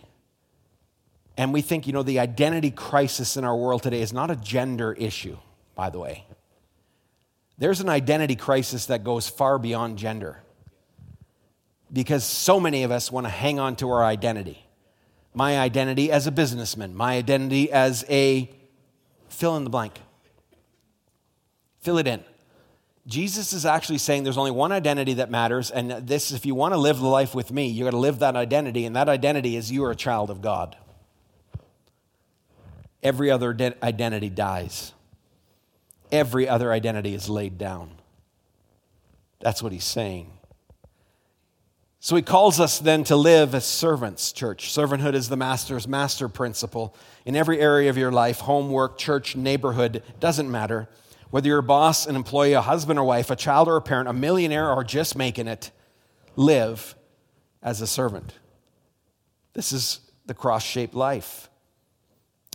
[1.38, 4.36] And we think, you know, the identity crisis in our world today is not a
[4.36, 5.38] gender issue,
[5.76, 6.26] by the way.
[7.58, 10.42] There's an identity crisis that goes far beyond gender
[11.92, 14.68] because so many of us want to hang on to our identity
[15.38, 18.50] my identity as a businessman, my identity as a
[19.30, 20.00] fill in the blank.
[21.82, 22.24] Fill it in.
[23.08, 26.74] Jesus is actually saying there's only one identity that matters, and this, if you want
[26.74, 29.56] to live the life with me, you got to live that identity, and that identity
[29.56, 30.76] is you are a child of God.
[33.02, 34.92] Every other identity dies.
[36.12, 37.92] Every other identity is laid down.
[39.40, 40.34] That's what he's saying.
[42.00, 44.70] So he calls us then to live as servants, church.
[44.70, 50.04] Servanthood is the master's master principle in every area of your life homework, church, neighborhood,
[50.20, 50.90] doesn't matter.
[51.30, 54.08] Whether you're a boss, an employee, a husband or wife, a child or a parent,
[54.08, 55.72] a millionaire or just making it,
[56.36, 56.96] live
[57.62, 58.34] as a servant.
[59.54, 61.50] This is the cross shaped life.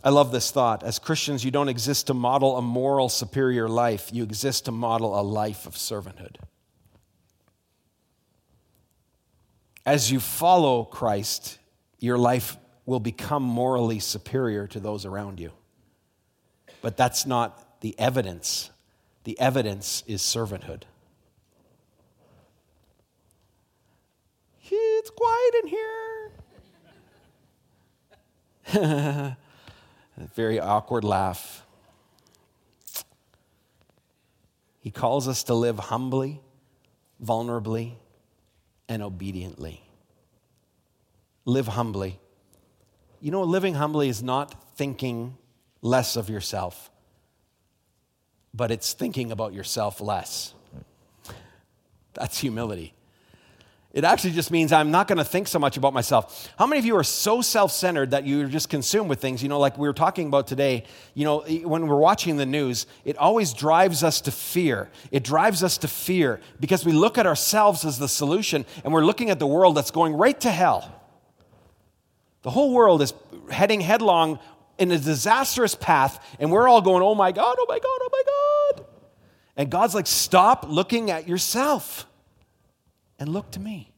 [0.03, 0.83] I love this thought.
[0.83, 5.19] As Christians, you don't exist to model a moral, superior life, you exist to model
[5.19, 6.35] a life of servanthood.
[9.85, 11.59] As you follow Christ,
[11.99, 15.51] your life will become morally superior to those around you.
[16.81, 18.71] But that's not the evidence.
[19.25, 20.83] The evidence is servanthood.
[24.71, 25.67] It's quiet in
[28.73, 29.35] here.
[30.33, 31.65] very awkward laugh.
[34.79, 36.39] He calls us to live humbly,
[37.21, 37.95] vulnerably,
[38.87, 39.83] and obediently.
[41.43, 42.17] Live humbly.
[43.19, 45.37] You know, living humbly is not thinking
[45.81, 46.89] less of yourself,
[48.53, 50.53] but it's thinking about yourself less.
[52.13, 52.93] That's humility.
[53.93, 56.51] It actually just means I'm not going to think so much about myself.
[56.57, 59.43] How many of you are so self centered that you're just consumed with things?
[59.43, 62.87] You know, like we were talking about today, you know, when we're watching the news,
[63.05, 64.89] it always drives us to fear.
[65.11, 69.05] It drives us to fear because we look at ourselves as the solution and we're
[69.05, 71.01] looking at the world that's going right to hell.
[72.41, 73.13] The whole world is
[73.51, 74.39] heading headlong
[74.77, 78.09] in a disastrous path, and we're all going, oh my God, oh my God, oh
[78.11, 78.85] my God.
[79.55, 82.07] And God's like, stop looking at yourself
[83.19, 83.91] and look to me.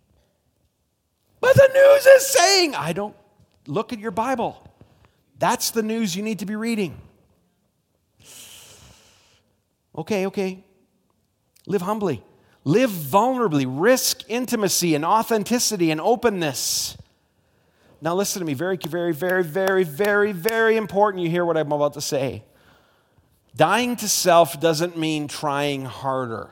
[1.40, 3.16] But the news is saying, I don't
[3.68, 4.62] look at your Bible.
[5.40, 7.00] That's the news you need to be reading.
[9.98, 10.64] Okay, okay.
[11.68, 12.24] Live humbly.
[12.64, 13.66] Live vulnerably.
[13.68, 16.98] Risk intimacy and authenticity and openness.
[18.02, 18.54] Now, listen to me.
[18.54, 22.44] Very, very, very, very, very, very important you hear what I'm about to say.
[23.56, 26.50] Dying to self doesn't mean trying harder.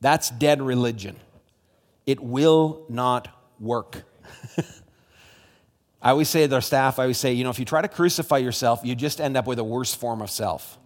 [0.00, 1.16] That's dead religion.
[2.06, 3.28] It will not
[3.60, 4.04] work.
[6.02, 7.88] I always say to our staff, I always say, you know, if you try to
[7.88, 10.78] crucify yourself, you just end up with a worse form of self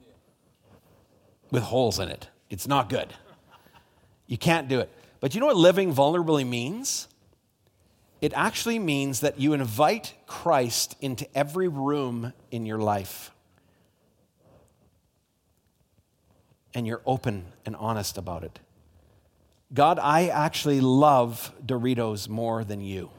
[1.51, 2.29] with holes in it.
[2.49, 3.13] It's not good.
[4.27, 4.91] You can't do it.
[5.21, 7.09] But you know what living vulnerably means?
[8.21, 13.31] It actually means that you invite Christ into every room in your life.
[16.75, 18.61] And you're open and honest about it.
[19.73, 23.11] God, I actually love Doritos more than you.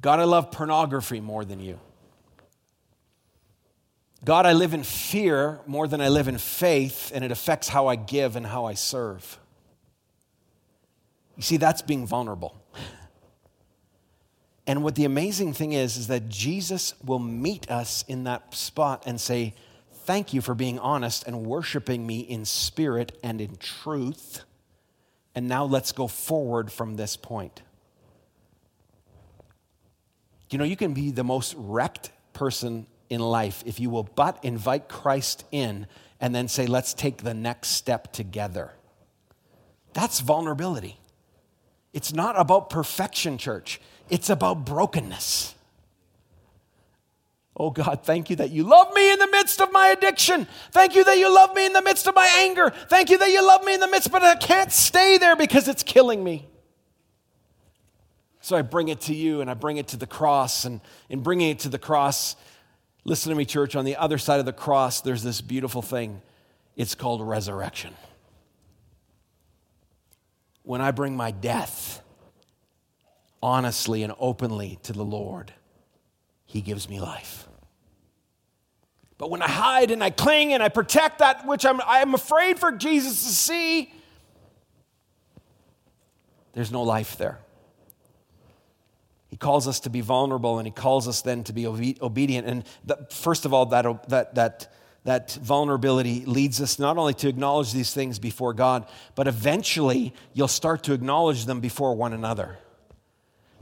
[0.00, 1.78] God, I love pornography more than you.
[4.24, 7.88] God, I live in fear more than I live in faith, and it affects how
[7.88, 9.38] I give and how I serve.
[11.36, 12.56] You see, that's being vulnerable.
[14.64, 19.02] And what the amazing thing is, is that Jesus will meet us in that spot
[19.06, 19.54] and say,
[20.04, 24.44] Thank you for being honest and worshiping me in spirit and in truth.
[25.34, 27.62] And now let's go forward from this point.
[30.50, 34.42] You know, you can be the most wrecked person in life if you will but
[34.42, 35.86] invite Christ in
[36.18, 38.72] and then say, let's take the next step together.
[39.92, 40.98] That's vulnerability.
[41.92, 45.54] It's not about perfection, church, it's about brokenness.
[47.54, 50.48] Oh God, thank you that you love me in the midst of my addiction.
[50.70, 52.72] Thank you that you love me in the midst of my anger.
[52.88, 55.68] Thank you that you love me in the midst, but I can't stay there because
[55.68, 56.48] it's killing me.
[58.40, 60.64] So I bring it to you and I bring it to the cross.
[60.64, 62.36] And in bringing it to the cross,
[63.04, 66.22] listen to me, church, on the other side of the cross, there's this beautiful thing.
[66.76, 67.94] It's called resurrection.
[70.62, 72.02] When I bring my death
[73.42, 75.52] honestly and openly to the Lord,
[76.46, 77.48] He gives me life.
[79.18, 82.58] But when I hide and I cling and I protect that which I'm, I'm afraid
[82.58, 83.92] for Jesus to see,
[86.52, 87.38] there's no life there.
[89.32, 92.46] He calls us to be vulnerable and he calls us then to be obedient.
[92.46, 94.74] And the, first of all, that, that, that,
[95.04, 100.48] that vulnerability leads us not only to acknowledge these things before God, but eventually you'll
[100.48, 102.58] start to acknowledge them before one another.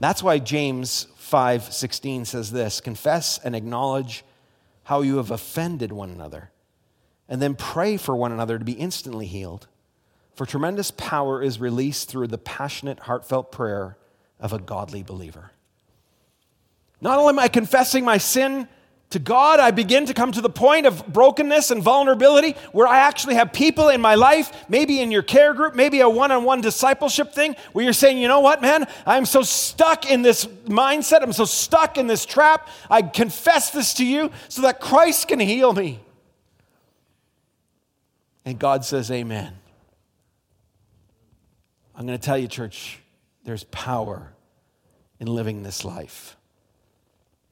[0.00, 4.24] That's why James 5:16 says this, confess and acknowledge
[4.82, 6.50] how you have offended one another,
[7.28, 9.68] and then pray for one another to be instantly healed.
[10.34, 13.96] For tremendous power is released through the passionate, heartfelt prayer
[14.40, 15.52] of a godly believer.
[17.00, 18.68] Not only am I confessing my sin
[19.10, 22.98] to God, I begin to come to the point of brokenness and vulnerability where I
[23.00, 26.44] actually have people in my life, maybe in your care group, maybe a one on
[26.44, 30.46] one discipleship thing, where you're saying, you know what, man, I'm so stuck in this
[30.66, 32.68] mindset, I'm so stuck in this trap.
[32.88, 36.00] I confess this to you so that Christ can heal me.
[38.44, 39.54] And God says, Amen.
[41.94, 43.00] I'm going to tell you, church,
[43.44, 44.32] there's power
[45.18, 46.36] in living this life.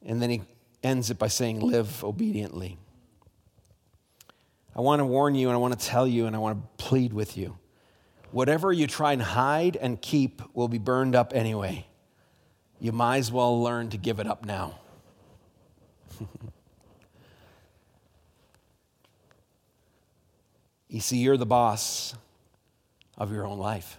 [0.04, 0.42] And then he
[0.82, 2.78] ends it by saying, Live obediently.
[4.74, 6.84] I want to warn you and I want to tell you and I want to
[6.84, 7.58] plead with you.
[8.30, 11.86] Whatever you try and hide and keep will be burned up anyway.
[12.80, 14.78] You might as well learn to give it up now.
[20.88, 22.14] you see, you're the boss
[23.16, 23.98] of your own life.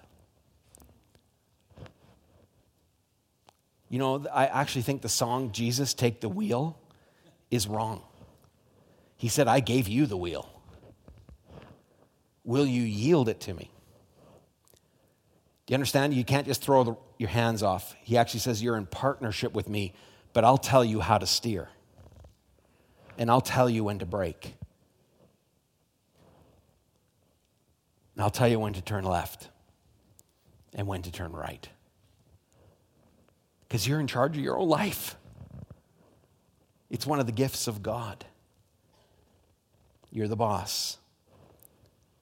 [3.89, 6.77] You know, I actually think the song, Jesus Take the Wheel,
[7.49, 8.03] is wrong.
[9.17, 10.49] He said, I gave you the wheel.
[12.45, 13.71] Will you yield it to me?
[15.65, 16.13] Do you understand?
[16.13, 17.95] You can't just throw the, your hands off.
[18.01, 19.93] He actually says, You're in partnership with me,
[20.33, 21.67] but I'll tell you how to steer.
[23.17, 24.55] And I'll tell you when to brake.
[28.15, 29.49] And I'll tell you when to turn left
[30.73, 31.67] and when to turn right
[33.69, 35.15] because you're in charge of your own life.
[36.89, 38.25] It's one of the gifts of God.
[40.11, 40.97] You're the boss.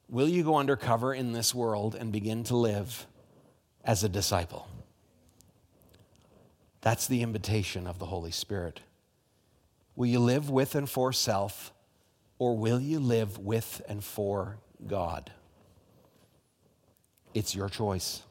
[0.09, 3.07] Will you go undercover in this world and begin to live
[3.85, 4.67] as a disciple?
[6.81, 8.81] That's the invitation of the Holy Spirit.
[9.95, 11.71] Will you live with and for self
[12.39, 15.31] or will you live with and for God?
[17.33, 18.21] It's your choice.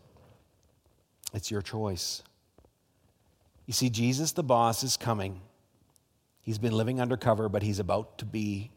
[1.33, 2.23] It's your choice.
[3.67, 5.41] You see, Jesus, the boss, is coming.
[6.41, 8.71] He's been living undercover, but he's about to be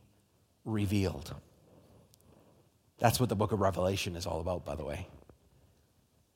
[0.65, 1.35] revealed.
[2.97, 5.07] That's what the book of Revelation is all about, by the way.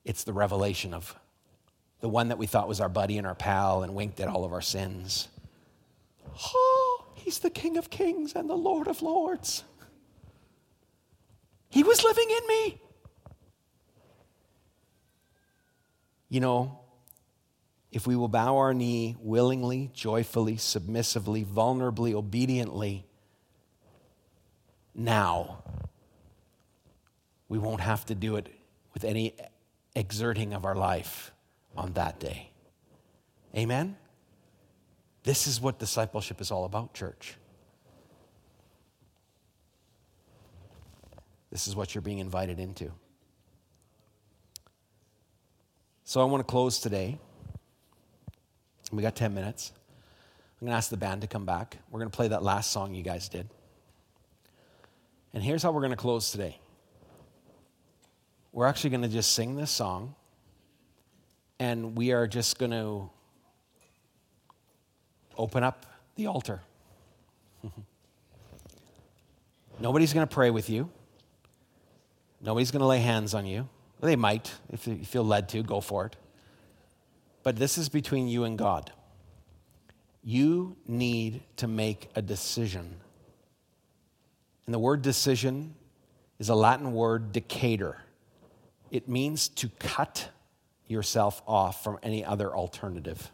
[0.05, 1.15] It's the revelation of
[2.01, 4.43] the one that we thought was our buddy and our pal and winked at all
[4.43, 5.29] of our sins.
[6.53, 9.63] Oh, he's the King of Kings and the Lord of Lords.
[11.69, 12.81] He was living in me.
[16.29, 16.82] You know,
[17.93, 23.05] if we will bow our knee willingly, joyfully, submissively, vulnerably, obediently,
[24.95, 25.63] now,
[27.47, 28.49] we won't have to do it
[28.95, 29.35] with any
[29.95, 31.31] exerting of our life
[31.77, 32.49] on that day.
[33.55, 33.95] Amen?
[35.21, 37.35] This is what discipleship is all about, church.
[41.51, 42.91] This is what you're being invited into.
[46.03, 47.19] So I want to close today.
[48.95, 49.71] We got 10 minutes.
[50.61, 51.77] I'm going to ask the band to come back.
[51.89, 53.49] We're going to play that last song you guys did.
[55.33, 56.59] And here's how we're going to close today
[58.51, 60.13] we're actually going to just sing this song,
[61.59, 63.09] and we are just going to
[65.37, 66.61] open up the altar.
[69.79, 70.91] Nobody's going to pray with you.
[72.41, 73.67] Nobody's going to lay hands on you.
[74.01, 74.53] They might.
[74.69, 76.15] If you feel led to, go for it.
[77.43, 78.91] But this is between you and God.
[80.23, 82.95] You need to make a decision.
[84.65, 85.75] And the word decision
[86.39, 87.97] is a Latin word decatur.
[88.89, 90.29] It means to cut
[90.87, 93.29] yourself off from any other alternative.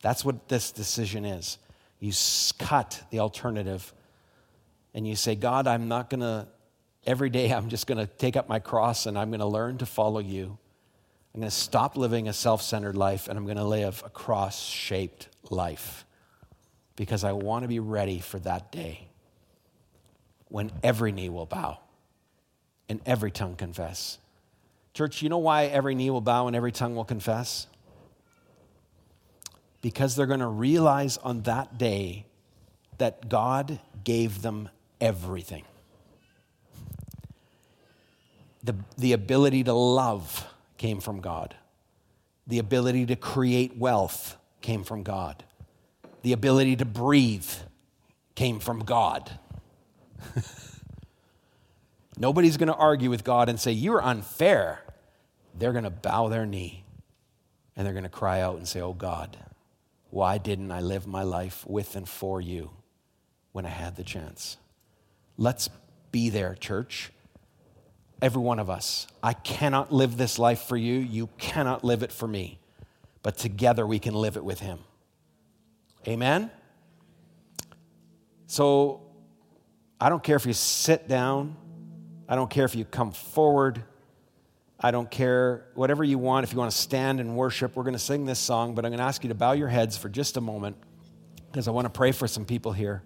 [0.00, 1.58] That's what this decision is.
[2.00, 2.12] You
[2.58, 3.92] cut the alternative
[4.94, 6.46] and you say, God, I'm not going to,
[7.04, 9.78] every day I'm just going to take up my cross and I'm going to learn
[9.78, 10.58] to follow you.
[11.36, 14.08] I'm going to stop living a self centered life and I'm going to live a
[14.08, 16.06] cross shaped life
[16.96, 19.08] because I want to be ready for that day
[20.48, 21.78] when every knee will bow
[22.88, 24.16] and every tongue confess.
[24.94, 27.66] Church, you know why every knee will bow and every tongue will confess?
[29.82, 32.24] Because they're going to realize on that day
[32.96, 34.70] that God gave them
[35.02, 35.64] everything
[38.64, 41.54] the, the ability to love came from God,
[42.46, 45.44] the ability to create wealth came from God,
[46.22, 47.50] the ability to breathe
[48.34, 49.30] came from God.
[52.18, 54.80] Nobody's going to argue with God and say, You're unfair.
[55.58, 56.84] They're going to bow their knee
[57.76, 59.36] and they're going to cry out and say, Oh God,
[60.10, 62.70] why didn't I live my life with and for you
[63.52, 64.56] when I had the chance?
[65.36, 65.68] Let's
[66.10, 67.12] be there, church.
[68.22, 69.06] Every one of us.
[69.22, 70.94] I cannot live this life for you.
[70.94, 72.58] You cannot live it for me.
[73.22, 74.78] But together we can live it with Him.
[76.08, 76.50] Amen?
[78.46, 79.02] So
[80.00, 81.56] I don't care if you sit down,
[82.28, 83.82] I don't care if you come forward.
[84.78, 86.44] I don't care, whatever you want.
[86.44, 88.90] If you want to stand and worship, we're going to sing this song, but I'm
[88.90, 90.76] going to ask you to bow your heads for just a moment
[91.50, 93.02] because I want to pray for some people here.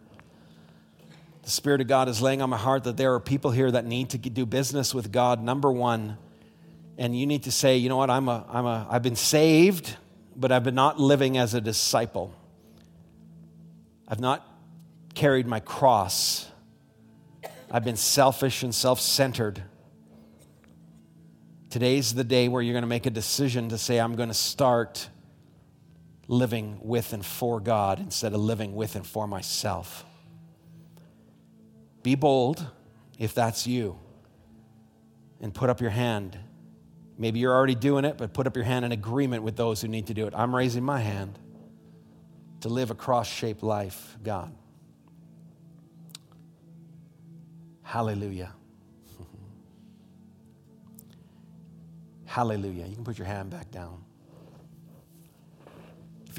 [1.42, 3.86] The Spirit of God is laying on my heart that there are people here that
[3.86, 6.18] need to do business with God, number one.
[6.98, 9.96] And you need to say, you know what, I'm a, I'm a, I've been saved,
[10.36, 12.34] but I've been not living as a disciple.
[14.06, 14.46] I've not
[15.14, 16.46] carried my cross.
[17.70, 19.62] I've been selfish and self centered.
[21.70, 24.34] Today's the day where you're going to make a decision to say, I'm going to
[24.34, 25.08] start
[26.26, 30.04] living with and for God instead of living with and for myself.
[32.02, 32.66] Be bold
[33.18, 33.98] if that's you
[35.40, 36.38] and put up your hand.
[37.18, 39.88] Maybe you're already doing it, but put up your hand in agreement with those who
[39.88, 40.32] need to do it.
[40.36, 41.38] I'm raising my hand
[42.60, 44.54] to live a cross shaped life, God.
[47.82, 48.52] Hallelujah.
[52.26, 52.86] Hallelujah.
[52.86, 54.04] You can put your hand back down.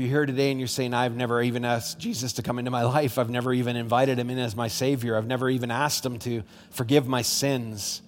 [0.01, 2.81] You're here today and you're saying, I've never even asked Jesus to come into my
[2.81, 6.17] life, I've never even invited him in as my Savior, I've never even asked him
[6.19, 6.41] to
[6.71, 8.01] forgive my sins.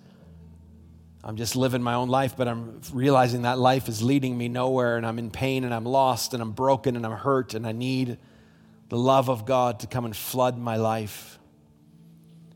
[1.24, 4.98] I'm just living my own life, but I'm realizing that life is leading me nowhere,
[4.98, 7.74] and I'm in pain, and I'm lost, and I'm broken, and I'm hurt, and I
[7.74, 8.18] need
[8.90, 11.38] the love of God to come and flood my life.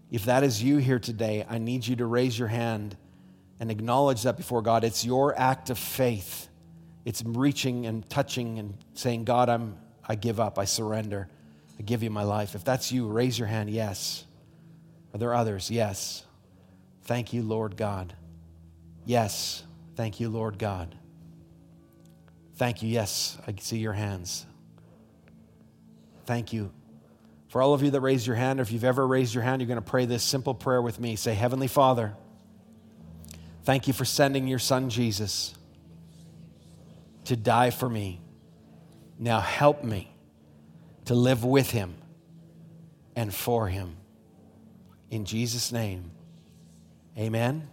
[0.10, 2.98] If that is you here today, I need you to raise your hand
[3.60, 4.84] and acknowledge that before God.
[4.84, 6.50] It's your act of faith.
[7.08, 11.30] It's reaching and touching and saying, God, I'm, I give up, I surrender.
[11.80, 12.54] I give you my life.
[12.54, 13.70] If that's you, raise your hand.
[13.70, 14.26] Yes.
[15.14, 15.72] Are there others?
[15.72, 16.26] Yes.
[17.04, 18.14] Thank you, Lord God.
[19.06, 19.64] Yes.
[19.96, 20.96] Thank you, Lord God.
[22.58, 22.90] Thank you.
[22.90, 24.46] Yes, I see your hands.
[26.26, 26.74] Thank you.
[27.48, 29.62] For all of you that raised your hand, or if you've ever raised your hand,
[29.62, 31.16] you're going to pray this simple prayer with me.
[31.16, 32.18] Say, Heavenly Father,
[33.64, 35.57] thank you for sending your son Jesus
[37.28, 38.22] to die for me.
[39.20, 40.14] Now help me
[41.06, 41.96] to live with him
[43.16, 43.96] and for him.
[45.10, 46.12] In Jesus' name,
[47.18, 47.68] amen.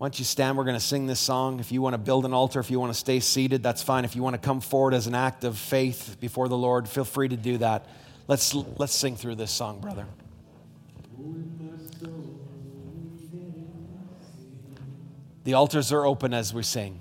[0.00, 0.56] Don't you stand?
[0.56, 1.58] We're going to sing this song.
[1.58, 4.04] If you want to build an altar, if you want to stay seated, that's fine.
[4.04, 7.04] If you want to come forward as an act of faith before the Lord, feel
[7.04, 7.86] free to do that.
[8.28, 10.06] Let's, let's sing through this song, brother.
[15.42, 17.00] The altars are open as we sing.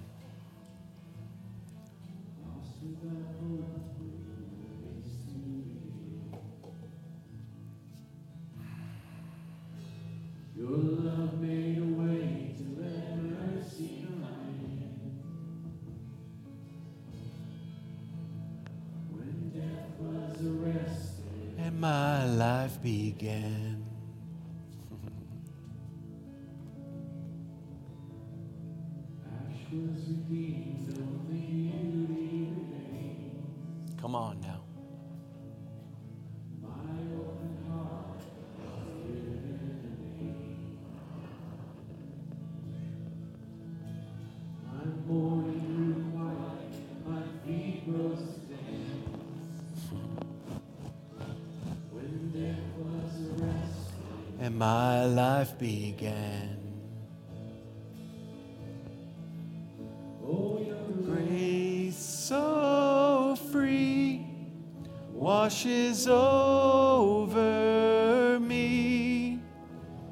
[23.21, 23.66] Life
[54.57, 56.57] my life began.
[60.25, 64.25] Oh, your grace so free
[65.13, 67.39] washes over
[68.39, 69.39] me.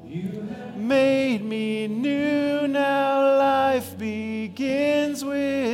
[0.04, 5.65] You made me new, now life begins with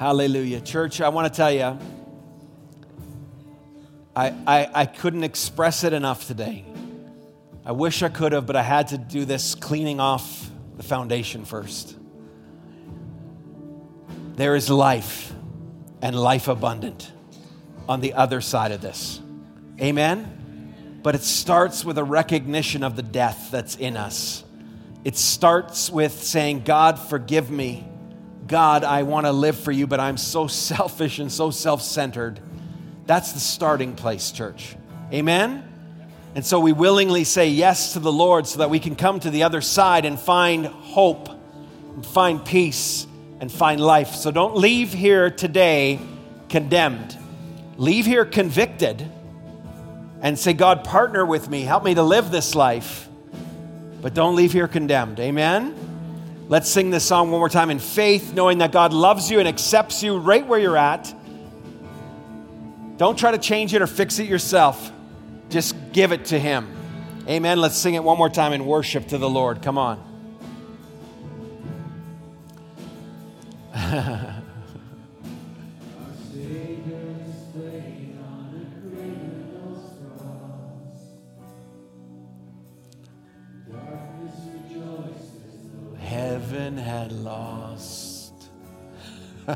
[0.00, 0.62] Hallelujah.
[0.62, 1.78] Church, I want to tell you,
[4.16, 6.64] I, I, I couldn't express it enough today.
[7.66, 11.44] I wish I could have, but I had to do this cleaning off the foundation
[11.44, 11.98] first.
[14.36, 15.34] There is life
[16.00, 17.12] and life abundant
[17.86, 19.20] on the other side of this.
[19.78, 21.00] Amen?
[21.02, 24.44] But it starts with a recognition of the death that's in us.
[25.04, 27.86] It starts with saying, God, forgive me.
[28.50, 32.40] God, I want to live for you, but I'm so selfish and so self centered.
[33.06, 34.74] That's the starting place, church.
[35.12, 35.62] Amen?
[36.34, 39.30] And so we willingly say yes to the Lord so that we can come to
[39.30, 41.28] the other side and find hope,
[41.94, 43.06] and find peace,
[43.38, 44.16] and find life.
[44.16, 46.00] So don't leave here today
[46.48, 47.16] condemned.
[47.76, 49.08] Leave here convicted
[50.22, 51.62] and say, God, partner with me.
[51.62, 53.08] Help me to live this life.
[54.02, 55.20] But don't leave here condemned.
[55.20, 55.89] Amen?
[56.50, 59.46] Let's sing this song one more time in faith, knowing that God loves you and
[59.46, 61.14] accepts you right where you're at.
[62.96, 64.90] Don't try to change it or fix it yourself.
[65.48, 66.66] Just give it to Him.
[67.28, 67.60] Amen.
[67.60, 69.62] Let's sing it one more time in worship to the Lord.
[69.62, 70.04] Come on.
[86.40, 88.32] Heaven had lost.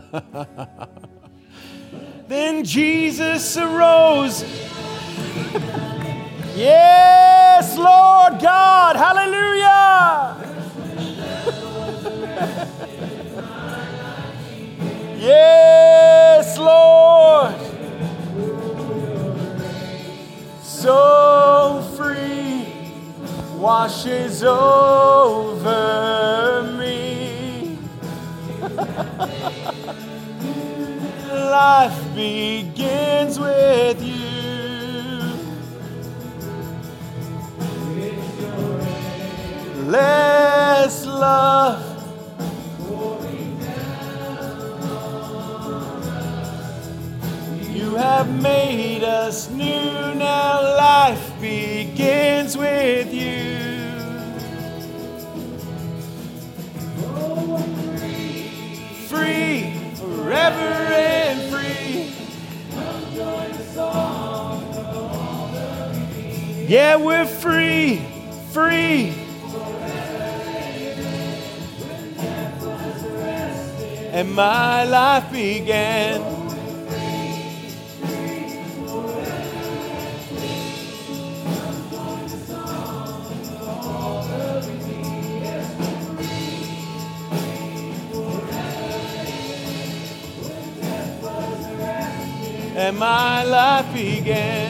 [2.29, 4.43] then Jesus arose.
[6.55, 8.97] yes, Lord God.
[8.97, 10.37] Hallelujah.
[15.19, 17.55] yes, Lord.
[20.63, 22.67] So free
[23.59, 25.54] washes over
[31.55, 34.19] Life begins with you.
[39.89, 41.84] Less love.
[66.75, 68.03] Yeah, we're free,
[68.51, 69.15] free.
[74.11, 76.21] And my life began.
[92.77, 94.64] and my life began.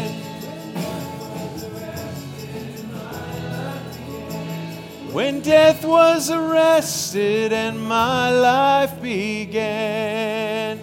[5.14, 10.80] When death was arrested and my life began.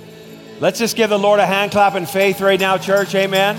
[0.61, 3.13] Let's just give the Lord a hand clap in faith right now, church.
[3.13, 3.57] Amen.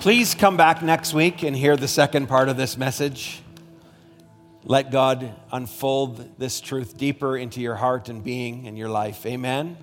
[0.00, 3.40] Please come back next week and hear the second part of this message.
[4.64, 9.24] Let God unfold this truth deeper into your heart and being and your life.
[9.24, 9.76] Amen.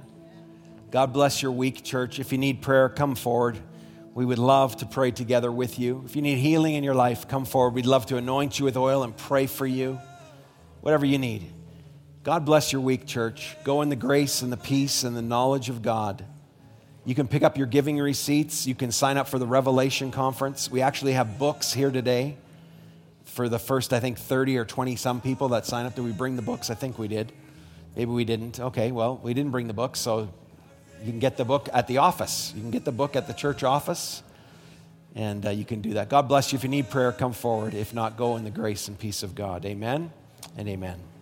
[0.91, 2.19] God bless your week, church.
[2.19, 3.57] If you need prayer, come forward.
[4.17, 6.01] We would love to pray together with you.
[6.03, 7.75] If you need healing in your life, come forward.
[7.75, 9.99] We'd love to anoint you with oil and pray for you.
[10.81, 11.45] Whatever you need.
[12.23, 13.55] God bless your week, church.
[13.63, 16.25] Go in the grace and the peace and the knowledge of God.
[17.05, 18.65] You can pick up your giving receipts.
[18.65, 20.71] You can sign up for the Revelation Conference.
[20.71, 22.37] We actually have books here today
[23.23, 25.93] for the first, I think, 30 or 20 some people that signed up.
[25.93, 26.71] Did we bring the books?
[26.71, 27.31] I think we did.
[27.95, 28.59] Maybe we didn't.
[28.59, 30.33] Okay, well, we didn't bring the books, so
[31.03, 32.53] you can get the book at the office.
[32.55, 34.23] You can get the book at the church office,
[35.15, 36.09] and uh, you can do that.
[36.09, 36.57] God bless you.
[36.57, 37.73] If you need prayer, come forward.
[37.73, 39.65] If not, go in the grace and peace of God.
[39.65, 40.11] Amen
[40.57, 41.16] and amen.